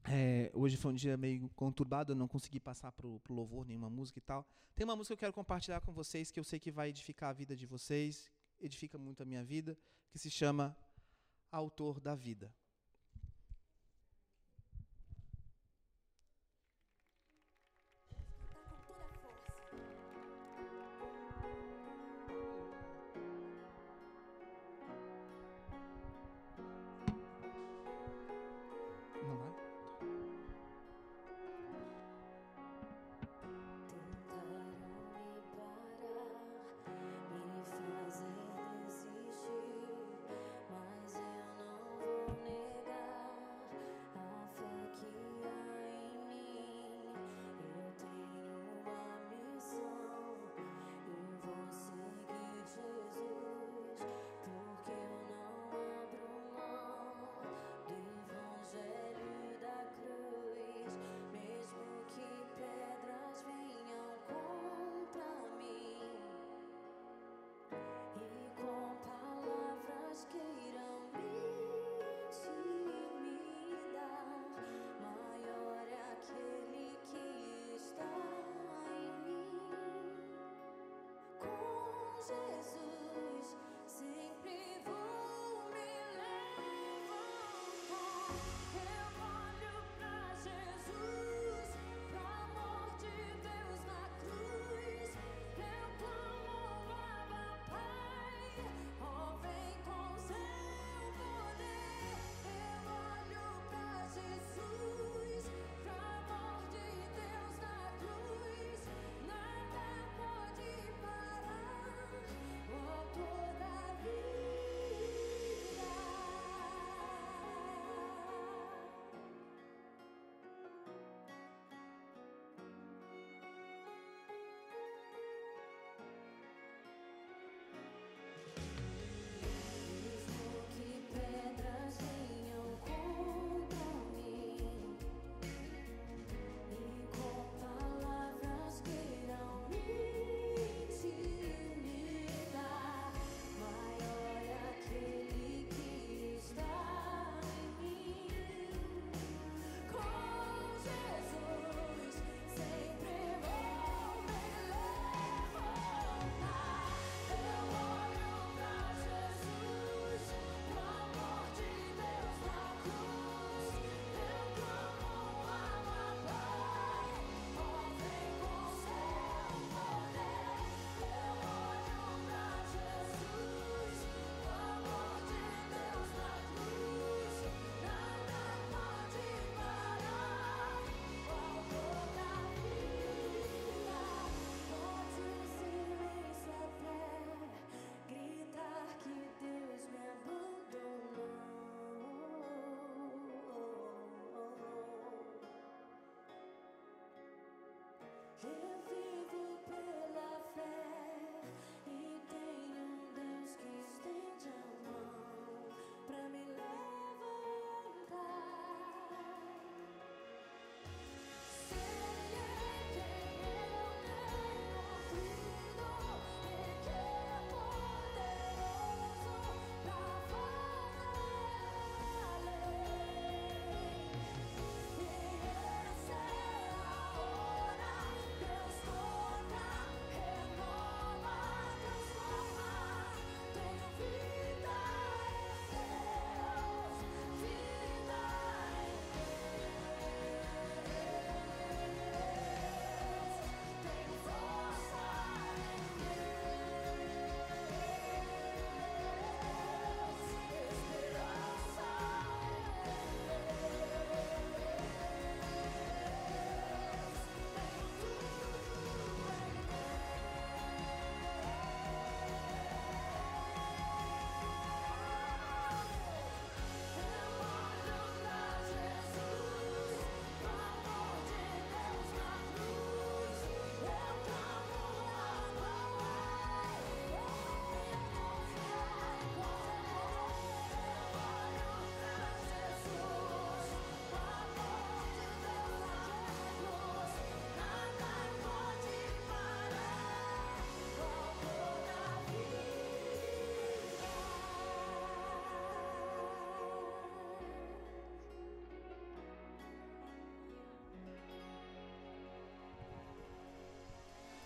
[0.04, 3.90] é, hoje foi um dia meio conturbado, eu não consegui passar para o louvor nenhuma
[3.90, 4.46] música e tal.
[4.76, 7.30] Tem uma música que eu quero compartilhar com vocês que eu sei que vai edificar
[7.30, 8.30] a vida de vocês,
[8.60, 9.76] edifica muito a minha vida,
[10.10, 10.76] que se chama
[11.50, 12.54] Autor da Vida.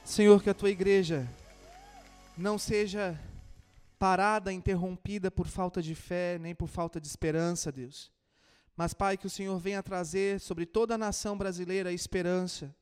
[0.09, 1.28] Senhor, que a tua igreja
[2.34, 3.20] não seja
[3.98, 8.11] parada, interrompida por falta de fé, nem por falta de esperança, Deus.
[8.74, 12.74] Mas, Pai, que o Senhor venha trazer sobre toda a nação brasileira esperança.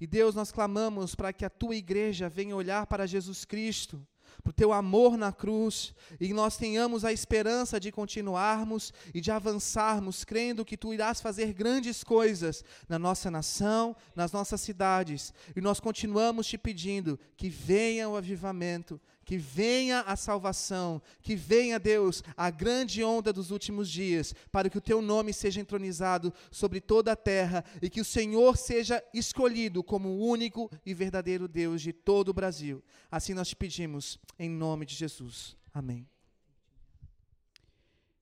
[0.00, 4.04] E, Deus, nós clamamos para que a tua igreja venha olhar para Jesus Cristo
[4.42, 9.30] para o teu amor na cruz, e nós tenhamos a esperança de continuarmos e de
[9.30, 15.60] avançarmos, crendo que tu irás fazer grandes coisas na nossa nação, nas nossas cidades, e
[15.60, 22.22] nós continuamos te pedindo que venha o avivamento, que venha a salvação, que venha, Deus,
[22.36, 27.12] a grande onda dos últimos dias, para que o teu nome seja entronizado sobre toda
[27.12, 31.92] a terra e que o Senhor seja escolhido como o único e verdadeiro Deus de
[31.92, 32.82] todo o Brasil.
[33.10, 35.56] Assim nós te pedimos, em nome de Jesus.
[35.72, 36.08] Amém.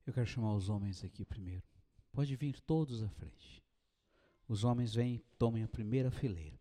[0.06, 1.62] Eu quero chamar os homens aqui primeiro.
[2.12, 3.62] Pode vir todos à frente.
[4.48, 6.58] Os homens vêm, tomem a primeira fileira.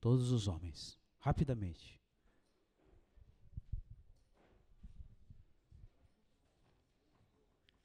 [0.00, 2.01] Todos os homens, rapidamente.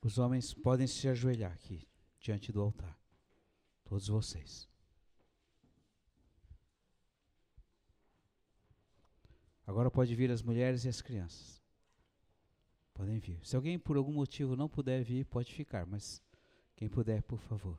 [0.01, 1.87] Os homens podem se ajoelhar aqui,
[2.19, 2.97] diante do altar.
[3.83, 4.69] Todos vocês.
[9.65, 11.61] Agora pode vir as mulheres e as crianças.
[12.93, 13.39] Podem vir.
[13.45, 16.21] Se alguém por algum motivo não puder vir, pode ficar, mas
[16.75, 17.77] quem puder, por favor.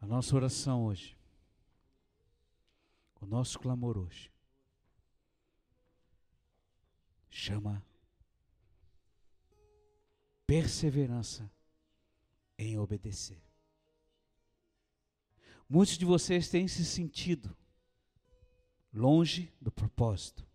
[0.00, 1.16] A nossa oração hoje,
[3.20, 4.30] o nosso clamor hoje,
[7.28, 7.84] chama
[10.46, 11.50] perseverança
[12.56, 13.42] em obedecer.
[15.68, 17.54] Muitos de vocês têm se sentido
[18.92, 20.46] longe do propósito.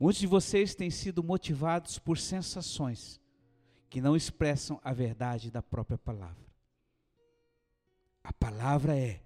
[0.00, 3.20] Muitos de vocês têm sido motivados por sensações
[3.88, 6.53] que não expressam a verdade da própria palavra.
[8.24, 9.20] A palavra é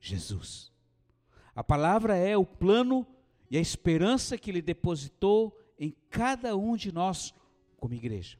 [0.00, 0.72] Jesus.
[1.54, 3.06] A palavra é o plano
[3.50, 7.34] e a esperança que Ele depositou em cada um de nós
[7.76, 8.38] como igreja.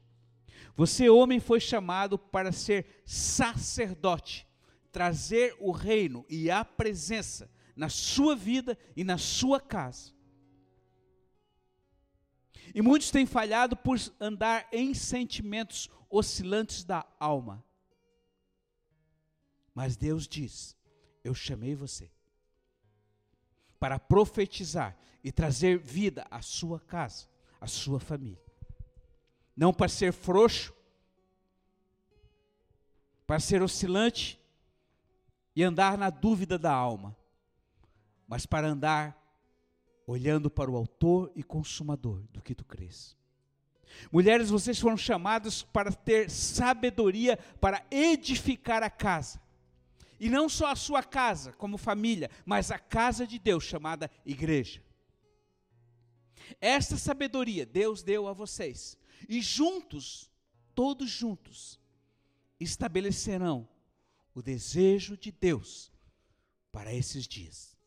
[0.75, 4.47] Você, homem, foi chamado para ser sacerdote,
[4.91, 10.13] trazer o reino e a presença na sua vida e na sua casa.
[12.73, 17.63] E muitos têm falhado por andar em sentimentos oscilantes da alma.
[19.73, 20.77] Mas Deus diz:
[21.23, 22.11] Eu chamei você
[23.79, 27.27] para profetizar e trazer vida à sua casa,
[27.59, 28.41] à sua família.
[29.55, 30.73] Não para ser frouxo,
[33.27, 34.39] para ser oscilante
[35.55, 37.15] e andar na dúvida da alma,
[38.27, 39.19] mas para andar
[40.05, 43.15] olhando para o autor e consumador do que tu crês.
[44.11, 49.42] Mulheres, vocês foram chamadas para ter sabedoria para edificar a casa.
[50.23, 54.81] E não só a sua casa, como família, mas a casa de Deus, chamada igreja.
[56.61, 58.97] Esta sabedoria Deus deu a vocês.
[59.27, 60.31] E juntos,
[60.73, 61.77] todos juntos,
[62.57, 63.67] estabelecerão
[64.33, 65.91] o desejo de Deus
[66.71, 67.77] para esses dias.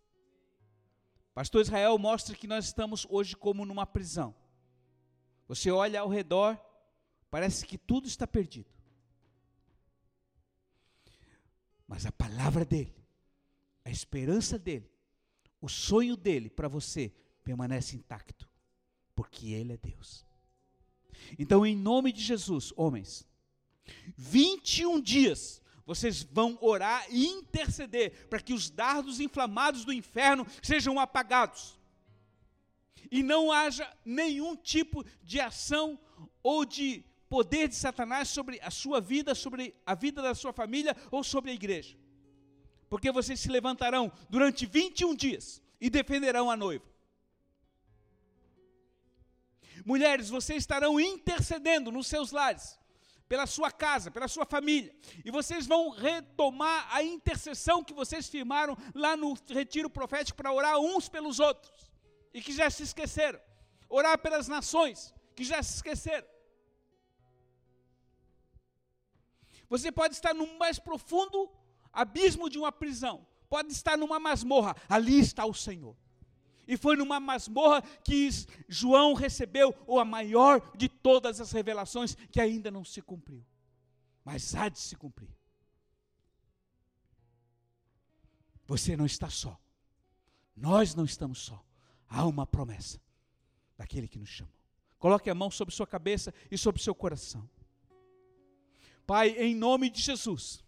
[1.32, 4.37] Pastor Israel mostra que nós estamos hoje como numa prisão.
[5.49, 6.61] Você olha ao redor,
[7.30, 8.75] parece que tudo está perdido.
[11.87, 12.95] Mas a palavra dele,
[13.84, 14.91] a esperança dele,
[15.61, 17.12] o sonho dele para você
[17.45, 18.49] permanece intacto,
[19.14, 20.26] porque ele é Deus.
[21.39, 23.26] Então, em nome de Jesus, homens,
[24.16, 30.99] 21 dias vocês vão orar e interceder para que os dardos inflamados do inferno sejam
[30.99, 31.78] apagados.
[33.09, 35.97] E não haja nenhum tipo de ação
[36.43, 40.96] ou de poder de Satanás sobre a sua vida, sobre a vida da sua família
[41.10, 41.96] ou sobre a igreja.
[42.88, 46.84] Porque vocês se levantarão durante 21 dias e defenderão a noiva.
[49.84, 52.78] Mulheres, vocês estarão intercedendo nos seus lares,
[53.28, 58.76] pela sua casa, pela sua família, e vocês vão retomar a intercessão que vocês firmaram
[58.94, 61.90] lá no retiro profético para orar uns pelos outros,
[62.32, 63.40] e que já se esqueceram.
[63.88, 66.26] Orar pelas nações, que já se esqueceram.
[69.68, 71.50] Você pode estar no mais profundo
[71.92, 75.96] abismo de uma prisão, pode estar numa masmorra, ali está o Senhor.
[76.68, 78.28] E foi numa masmorra que
[78.68, 83.44] João recebeu a maior de todas as revelações que ainda não se cumpriu,
[84.24, 85.34] mas há de se cumprir.
[88.66, 89.58] Você não está só,
[90.56, 91.64] nós não estamos só,
[92.08, 93.00] há uma promessa.
[93.76, 94.52] daquele que nos chamou.
[94.98, 97.48] Coloque a mão sobre sua cabeça e sobre seu coração.
[99.07, 100.64] Pai, em nome de Jesus,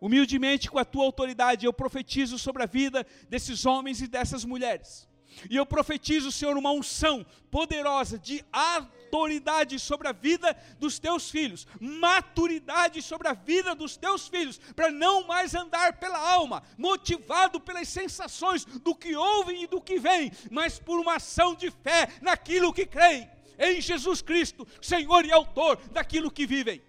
[0.00, 5.08] humildemente com a tua autoridade, eu profetizo sobre a vida desses homens e dessas mulheres.
[5.48, 11.66] E eu profetizo, Senhor, uma unção poderosa de autoridade sobre a vida dos teus filhos,
[11.80, 17.88] maturidade sobre a vida dos teus filhos, para não mais andar pela alma, motivado pelas
[17.88, 22.72] sensações do que ouvem e do que vem, mas por uma ação de fé naquilo
[22.72, 26.82] que creem, em Jesus Cristo, Senhor e Autor daquilo que vivem.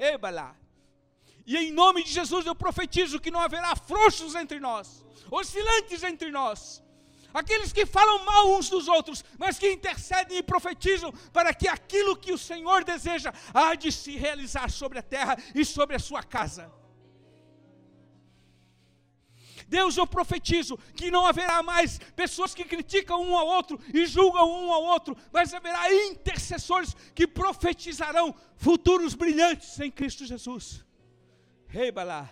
[0.00, 0.56] Ebalá.
[1.46, 6.30] E em nome de Jesus eu profetizo que não haverá frouxos entre nós, oscilantes entre
[6.30, 6.82] nós,
[7.34, 12.16] aqueles que falam mal uns dos outros, mas que intercedem e profetizam para que aquilo
[12.16, 16.22] que o Senhor deseja há de se realizar sobre a terra e sobre a sua
[16.22, 16.79] casa.
[19.70, 24.46] Deus, eu profetizo que não haverá mais pessoas que criticam um ao outro e julgam
[24.50, 30.84] um ao outro, mas haverá intercessores que profetizarão futuros brilhantes em Cristo Jesus.
[31.68, 32.28] Rei Balá,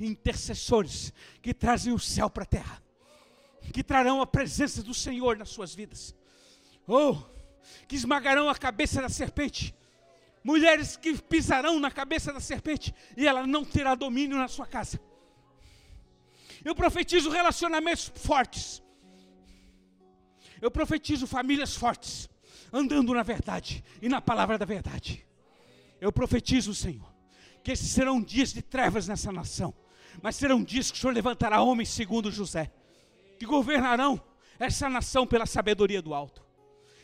[0.00, 2.82] intercessores que trazem o céu para a terra
[3.72, 6.14] que trarão a presença do Senhor nas suas vidas.
[6.86, 7.16] Oh,
[7.86, 9.74] que esmagarão a cabeça da serpente.
[10.42, 14.98] Mulheres que pisarão na cabeça da serpente e ela não terá domínio na sua casa.
[16.64, 18.82] Eu profetizo relacionamentos fortes.
[20.60, 22.28] Eu profetizo famílias fortes,
[22.72, 25.26] andando na verdade e na palavra da verdade.
[26.00, 27.10] Eu profetizo, Senhor,
[27.62, 29.74] que esses serão dias de trevas nessa nação,
[30.22, 32.70] mas serão dias que o Senhor levantará homens segundo José
[33.40, 34.22] que governarão
[34.58, 36.44] essa nação pela sabedoria do alto.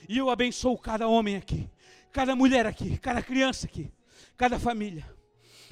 [0.06, 1.70] E eu abençoo cada homem aqui,
[2.12, 3.90] cada mulher aqui, cada criança aqui,
[4.36, 5.10] cada família.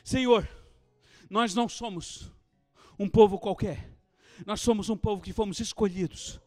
[0.03, 0.49] Senhor,
[1.29, 2.33] nós não somos
[2.99, 3.91] um povo qualquer,
[4.47, 6.41] nós somos um povo que fomos escolhidos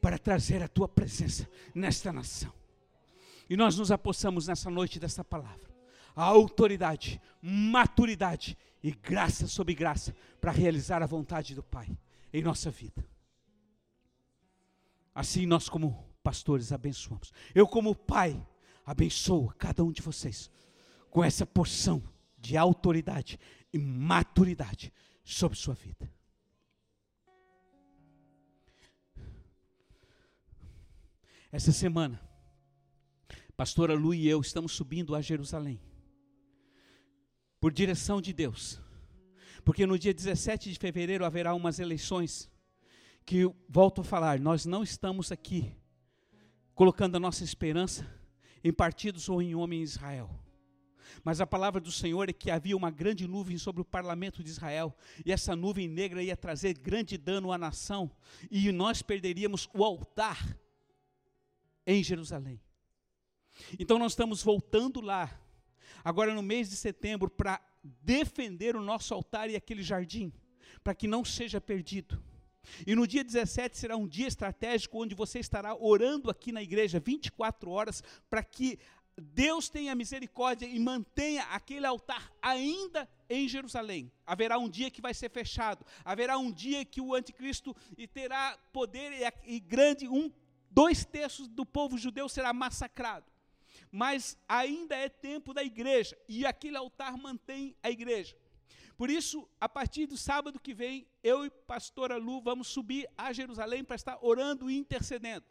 [0.00, 2.52] para trazer a tua presença nesta nação.
[3.48, 5.72] E nós nos apossamos nessa noite dessa palavra.
[6.14, 11.88] A autoridade, maturidade e graça sobre graça para realizar a vontade do Pai
[12.32, 13.04] em nossa vida.
[15.14, 17.32] Assim nós, como pastores, abençoamos.
[17.54, 18.44] Eu, como pai,
[18.84, 20.50] abençoo cada um de vocês
[21.08, 22.02] com essa porção
[22.36, 23.38] de autoridade
[23.72, 24.92] e maturidade
[25.24, 26.12] sobre sua vida.
[31.50, 32.20] Essa semana,
[33.56, 35.80] pastora Lu e eu estamos subindo a Jerusalém.
[37.60, 38.80] Por direção de Deus.
[39.64, 42.50] Porque no dia 17 de fevereiro haverá umas eleições
[43.24, 45.74] que, volto a falar, nós não estamos aqui
[46.74, 48.04] colocando a nossa esperança
[48.62, 50.28] em partidos ou em homem em Israel.
[51.22, 54.50] Mas a palavra do Senhor é que havia uma grande nuvem sobre o parlamento de
[54.50, 58.10] Israel, e essa nuvem negra ia trazer grande dano à nação,
[58.50, 60.58] e nós perderíamos o altar
[61.86, 62.60] em Jerusalém.
[63.78, 65.40] Então nós estamos voltando lá,
[66.02, 70.32] agora no mês de setembro, para defender o nosso altar e aquele jardim,
[70.82, 72.20] para que não seja perdido.
[72.86, 76.98] E no dia 17 será um dia estratégico onde você estará orando aqui na igreja
[76.98, 78.78] 24 horas para que
[79.16, 84.10] Deus tenha misericórdia e mantenha aquele altar ainda em Jerusalém.
[84.26, 87.74] Haverá um dia que vai ser fechado, haverá um dia que o anticristo
[88.12, 89.12] terá poder
[89.44, 90.32] e, grande, um,
[90.70, 93.26] dois terços do povo judeu será massacrado.
[93.90, 98.36] Mas ainda é tempo da igreja, e aquele altar mantém a igreja.
[98.96, 103.32] Por isso, a partir do sábado que vem, eu e pastora Lu vamos subir a
[103.32, 105.44] Jerusalém para estar orando e intercedendo.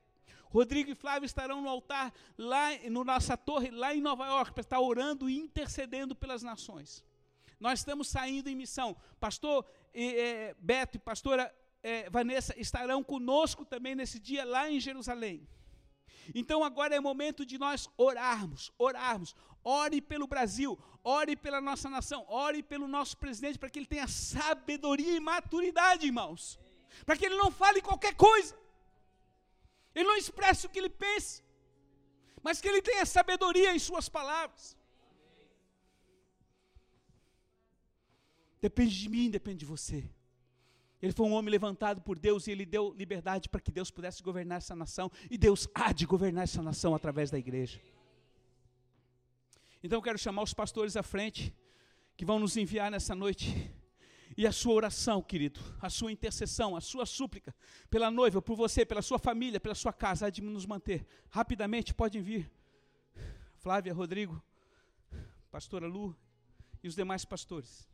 [0.54, 4.62] Rodrigo e Flávio estarão no altar lá no nossa torre lá em Nova York para
[4.62, 7.04] estar orando e intercedendo pelas nações.
[7.60, 8.96] Nós estamos saindo em missão.
[9.20, 11.52] Pastor é, Beto e pastora
[11.82, 15.48] é, Vanessa estarão conosco também nesse dia lá em Jerusalém.
[16.36, 19.36] Então agora é momento de nós orarmos, orarmos.
[19.64, 24.08] Ore pelo Brasil, ore pela nossa nação, ore pelo nosso presidente para que ele tenha
[24.08, 26.60] sabedoria e maturidade, irmãos.
[27.06, 28.56] Para que ele não fale qualquer coisa.
[29.96, 31.44] Ele não expresse o que ele pensa.
[32.42, 34.78] Mas que ele tenha sabedoria em suas palavras.
[38.62, 40.10] Depende de mim, depende de você.
[41.02, 44.24] Ele foi um homem levantado por Deus e ele deu liberdade para que Deus pudesse
[44.24, 45.12] governar essa nação.
[45.30, 47.82] E Deus há de governar essa nação através da igreja.
[49.84, 51.54] Então eu quero chamar os pastores à frente,
[52.16, 53.70] que vão nos enviar nessa noite.
[54.36, 57.54] E a sua oração, querido, a sua intercessão, a sua súplica
[57.90, 61.06] pela noiva, por você, pela sua família, pela sua casa, há de nos manter.
[61.30, 62.52] Rapidamente podem vir.
[63.58, 64.44] Flávia, Rodrigo,
[65.52, 66.16] pastora Lu
[66.84, 67.88] e os demais pastores.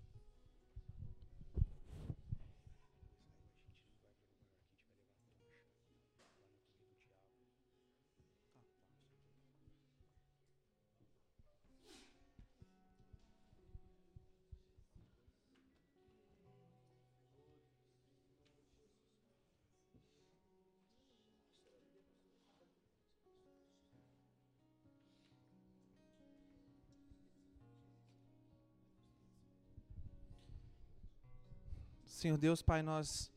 [32.20, 33.32] Senhor Deus, Pai, nós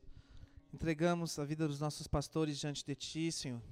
[0.75, 3.63] entregamos a vida dos nossos pastores diante de Ti, Senhor.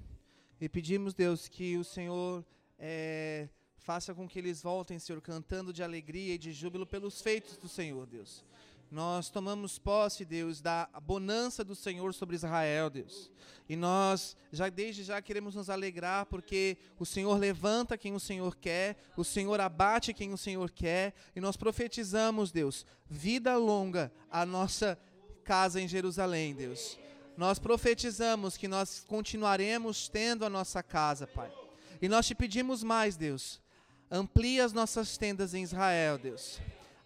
[0.57, 2.45] E pedimos, Deus, que o Senhor
[2.79, 7.57] é, faça com que eles voltem, Senhor, cantando de alegria e de júbilo pelos feitos
[7.57, 8.45] do Senhor, Deus.
[8.91, 13.31] Nós tomamos posse, Deus, da bonança do Senhor sobre Israel, Deus.
[13.69, 18.53] E nós, já desde já, queremos nos alegrar, porque o Senhor levanta quem o Senhor
[18.57, 24.45] quer, o Senhor abate quem o Senhor quer, e nós profetizamos, Deus, vida longa à
[24.45, 24.99] nossa
[25.45, 26.99] casa em Jerusalém, Deus.
[27.37, 31.49] Nós profetizamos que nós continuaremos tendo a nossa casa, Pai.
[32.01, 33.61] E nós te pedimos mais, Deus.
[34.11, 36.59] Amplia as nossas tendas em Israel, Deus.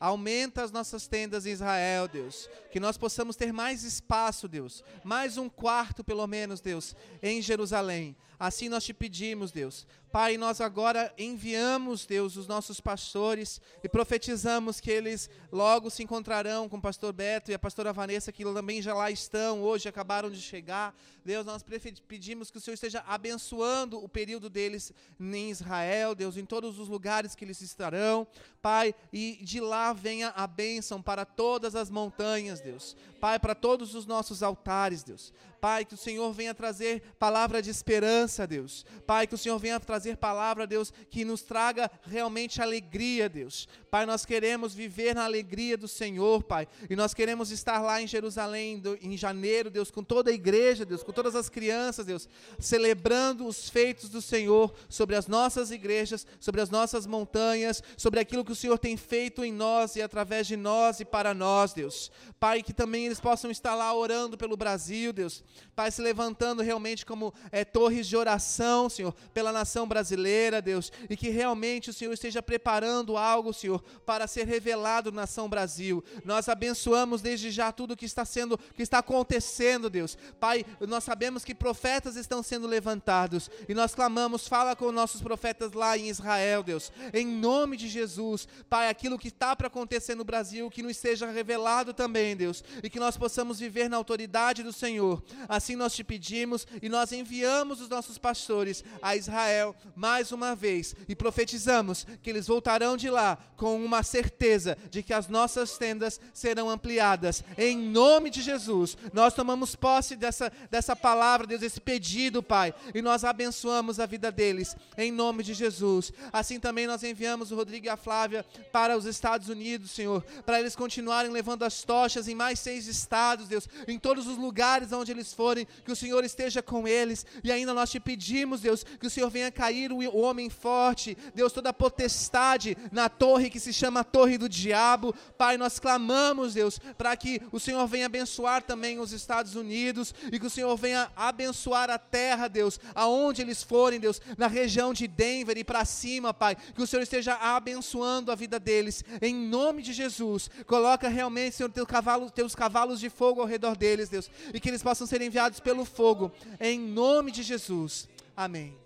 [0.05, 2.47] Aumenta as nossas tendas em Israel, Deus.
[2.71, 4.83] Que nós possamos ter mais espaço, Deus.
[5.03, 8.15] Mais um quarto, pelo menos, Deus, em Jerusalém.
[8.39, 9.87] Assim nós te pedimos, Deus.
[10.15, 16.69] Pai, nós agora enviamos, Deus, os nossos pastores e profetizamos que eles logo se encontrarão
[16.69, 20.31] com o pastor Beto e a pastora Vanessa, que também já lá estão, hoje acabaram
[20.31, 20.95] de chegar.
[21.25, 21.61] Deus, nós
[22.07, 26.87] pedimos que o Senhor esteja abençoando o período deles em Israel, Deus, em todos os
[26.87, 28.25] lugares que eles estarão.
[28.61, 32.95] Pai, e de lá venha a bênção para todas as montanhas, Deus.
[33.19, 35.33] Pai, para todos os nossos altares, Deus.
[35.65, 38.85] Pai, que o Senhor venha trazer palavra de esperança, Deus.
[39.07, 43.67] Pai, que o Senhor venha trazer palavra, Deus, que nos traga realmente alegria, Deus.
[43.89, 46.67] Pai, nós queremos viver na alegria do Senhor, Pai.
[46.87, 51.01] E nós queremos estar lá em Jerusalém em janeiro, Deus, com toda a igreja, Deus,
[51.01, 56.61] com todas as crianças, Deus, celebrando os feitos do Senhor sobre as nossas igrejas, sobre
[56.61, 60.55] as nossas montanhas, sobre aquilo que o Senhor tem feito em nós e através de
[60.55, 62.11] nós e para nós, Deus.
[62.39, 65.43] Pai, que também eles possam estar lá orando pelo Brasil, Deus.
[65.75, 71.17] Pai, se levantando realmente como é, torres de oração, Senhor, pela nação brasileira, Deus, e
[71.17, 76.03] que realmente o Senhor esteja preparando algo, Senhor, para ser revelado na nação Brasil.
[76.23, 80.15] Nós abençoamos desde já tudo que está sendo, que está acontecendo, Deus.
[80.39, 85.73] Pai, nós sabemos que profetas estão sendo levantados e nós clamamos, fala com nossos profetas
[85.73, 86.91] lá em Israel, Deus.
[87.11, 91.29] Em nome de Jesus, Pai, aquilo que está para acontecer no Brasil, que nos seja
[91.31, 95.23] revelado também, Deus, e que nós possamos viver na autoridade do Senhor.
[95.47, 100.95] Assim nós te pedimos e nós enviamos os nossos pastores a Israel mais uma vez
[101.07, 106.19] e profetizamos que eles voltarão de lá com uma certeza de que as nossas tendas
[106.33, 107.43] serão ampliadas.
[107.57, 113.01] Em nome de Jesus, nós tomamos posse dessa, dessa palavra, Deus, esse pedido, Pai, e
[113.01, 116.11] nós abençoamos a vida deles, em nome de Jesus.
[116.31, 120.59] Assim também nós enviamos o Rodrigo e a Flávia para os Estados Unidos, Senhor, para
[120.59, 125.11] eles continuarem levando as tochas em mais seis estados, Deus, em todos os lugares onde
[125.11, 127.25] eles forem, que o Senhor esteja com eles.
[127.43, 131.51] E ainda nós te pedimos, Deus, que o Senhor venha cair o, homem forte, Deus,
[131.51, 135.13] toda a potestade na torre que se chama Torre do Diabo.
[135.37, 140.39] Pai, nós clamamos, Deus, para que o Senhor venha abençoar também os Estados Unidos e
[140.39, 145.07] que o Senhor venha abençoar a terra, Deus, aonde eles forem, Deus, na região de
[145.07, 149.81] Denver e para cima, Pai, que o Senhor esteja abençoando a vida deles, em nome
[149.81, 150.49] de Jesus.
[150.65, 154.69] Coloca realmente, Senhor, teus cavalos, teus cavalos de fogo ao redor deles, Deus, e que
[154.69, 158.09] eles possam ser enviados pelo fogo, em nome de Jesus.
[158.35, 158.77] Amém.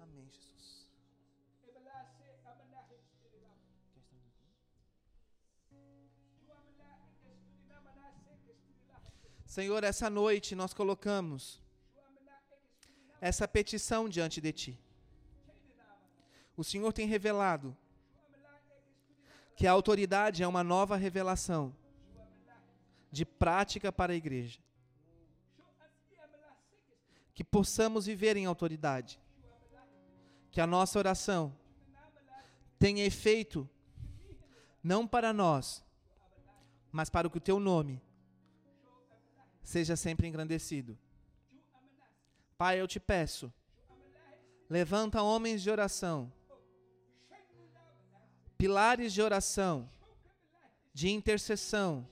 [0.00, 0.88] Amém, Jesus.
[9.46, 11.62] Senhor, essa noite nós colocamos
[13.20, 14.80] essa petição diante de Ti.
[16.56, 17.76] O Senhor tem revelado
[19.54, 21.72] que a autoridade é uma nova revelação
[23.10, 24.60] de prática para a igreja.
[27.34, 29.20] Que possamos viver em autoridade.
[30.50, 31.56] Que a nossa oração
[32.78, 33.68] tenha efeito
[34.82, 35.84] não para nós,
[36.90, 38.00] mas para que o teu nome
[39.62, 40.98] seja sempre engrandecido.
[42.56, 43.52] Pai, eu te peço,
[44.68, 46.32] levanta homens de oração,
[48.56, 49.88] pilares de oração,
[50.92, 52.08] de intercessão,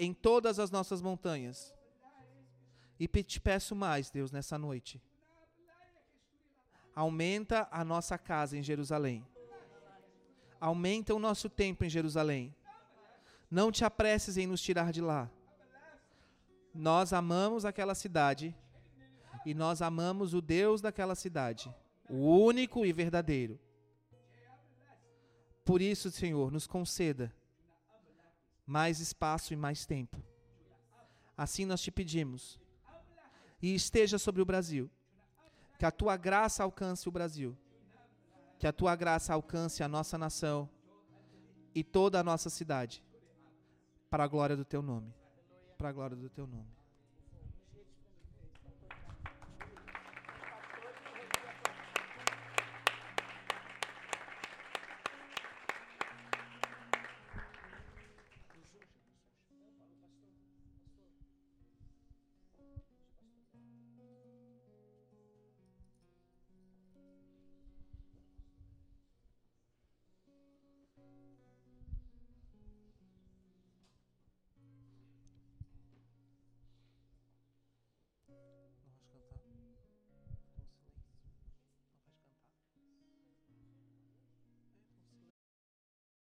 [0.00, 1.74] em todas as nossas montanhas.
[2.98, 5.00] E te peço mais, Deus, nessa noite.
[6.94, 9.24] Aumenta a nossa casa em Jerusalém.
[10.58, 12.54] Aumenta o nosso tempo em Jerusalém.
[13.50, 15.30] Não te apresses em nos tirar de lá.
[16.74, 18.56] Nós amamos aquela cidade
[19.44, 21.74] e nós amamos o Deus daquela cidade,
[22.08, 23.58] o único e verdadeiro.
[25.64, 27.34] Por isso, Senhor, nos conceda
[28.70, 30.22] mais espaço e mais tempo.
[31.36, 32.60] Assim nós te pedimos.
[33.60, 34.88] E esteja sobre o Brasil.
[35.76, 37.58] Que a tua graça alcance o Brasil.
[38.60, 40.70] Que a tua graça alcance a nossa nação
[41.74, 43.02] e toda a nossa cidade.
[44.08, 45.12] para a glória do teu nome.
[45.76, 46.79] Para a glória do teu nome.